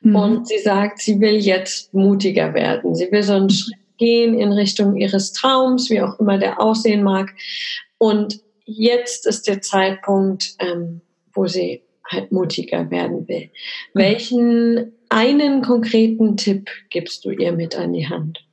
[0.00, 0.16] mhm.
[0.16, 2.94] und sie sagt, sie will jetzt mutiger werden.
[2.94, 7.02] Sie will so einen Schritt gehen in Richtung ihres Traums, wie auch immer der aussehen
[7.02, 7.34] mag.
[7.98, 11.02] Und jetzt ist der Zeitpunkt, ähm,
[11.34, 13.50] wo sie halt mutiger werden will.
[13.94, 18.46] Welchen einen konkreten Tipp gibst du ihr mit an die Hand?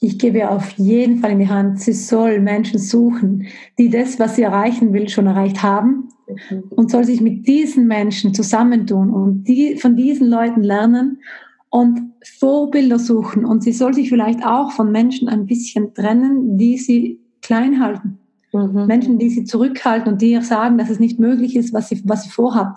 [0.00, 3.46] Ich gebe ihr auf jeden Fall in die Hand, sie soll Menschen suchen,
[3.78, 6.64] die das, was sie erreichen will, schon erreicht haben mhm.
[6.70, 11.22] und soll sich mit diesen Menschen zusammentun und die, von diesen Leuten lernen
[11.70, 13.44] und Vorbilder suchen.
[13.44, 18.18] Und sie soll sich vielleicht auch von Menschen ein bisschen trennen, die sie klein halten.
[18.54, 18.86] Mhm.
[18.86, 22.00] Menschen, die sie zurückhalten und die ihr sagen, dass es nicht möglich ist, was sie,
[22.04, 22.76] was sie vorhat.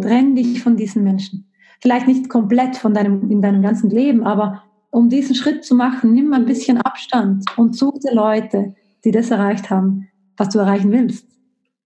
[0.00, 1.50] Trenn dich von diesen Menschen.
[1.80, 6.12] Vielleicht nicht komplett von deinem, in deinem ganzen Leben, aber um diesen Schritt zu machen,
[6.12, 8.74] nimm ein bisschen Abstand und such dir Leute,
[9.04, 11.26] die das erreicht haben, was du erreichen willst.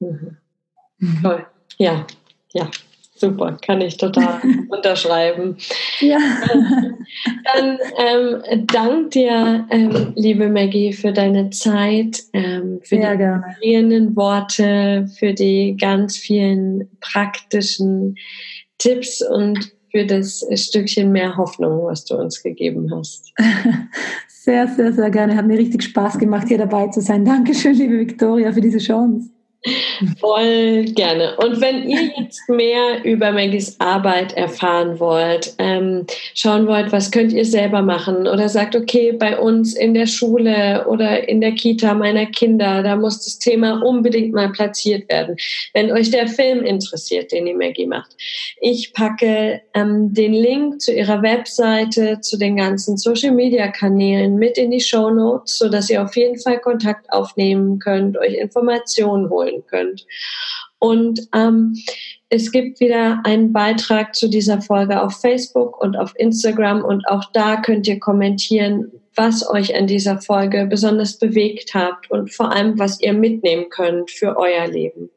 [0.00, 0.36] Mhm.
[1.22, 1.46] Toll.
[1.78, 2.06] Ja,
[2.52, 2.68] ja,
[3.20, 5.56] super, kann ich total unterschreiben.
[6.00, 6.18] Ja.
[7.54, 14.16] Dann ähm, dank dir, ähm, liebe Maggie, für deine Zeit, ähm, für Sehr die inspirierenden
[14.16, 18.16] Worte, für die ganz vielen praktischen
[18.78, 23.32] Tipps und für das Stückchen mehr Hoffnung, was du uns gegeben hast.
[24.28, 25.36] Sehr, sehr, sehr gerne.
[25.36, 27.22] Hat mir richtig Spaß gemacht, hier dabei zu sein.
[27.22, 29.28] Dankeschön, liebe Victoria, für diese Chance.
[30.20, 31.36] Voll gerne.
[31.36, 37.32] Und wenn ihr jetzt mehr über Maggies Arbeit erfahren wollt, ähm, schauen wollt, was könnt
[37.32, 41.94] ihr selber machen oder sagt, okay, bei uns in der Schule oder in der Kita
[41.94, 45.36] meiner Kinder, da muss das Thema unbedingt mal platziert werden.
[45.74, 48.12] Wenn euch der Film interessiert, den die Maggie macht.
[48.60, 54.56] Ich packe ähm, den Link zu ihrer Webseite, zu den ganzen Social Media Kanälen mit
[54.56, 59.47] in die Show Notes, sodass ihr auf jeden Fall Kontakt aufnehmen könnt, euch Informationen holen
[59.48, 60.06] holen könnt.
[60.78, 61.74] Und ähm,
[62.28, 67.24] es gibt wieder einen Beitrag zu dieser Folge auf Facebook und auf Instagram und auch
[67.32, 72.78] da könnt ihr kommentieren, was euch an dieser Folge besonders bewegt habt und vor allem,
[72.78, 75.10] was ihr mitnehmen könnt für euer Leben.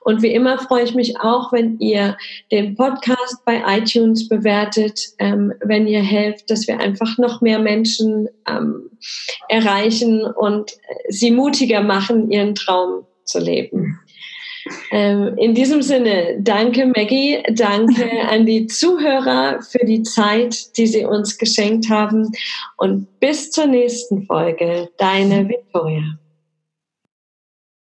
[0.00, 2.16] Und wie immer freue ich mich auch, wenn ihr
[2.50, 8.28] den Podcast bei iTunes bewertet, ähm, wenn ihr helft, dass wir einfach noch mehr Menschen
[8.48, 8.90] ähm,
[9.48, 10.72] erreichen und
[11.08, 14.00] sie mutiger machen, ihren Traum zu leben.
[14.90, 21.04] Ähm, in diesem Sinne, danke Maggie, danke an die Zuhörer für die Zeit, die sie
[21.04, 22.30] uns geschenkt haben
[22.76, 26.18] und bis zur nächsten Folge, deine Victoria.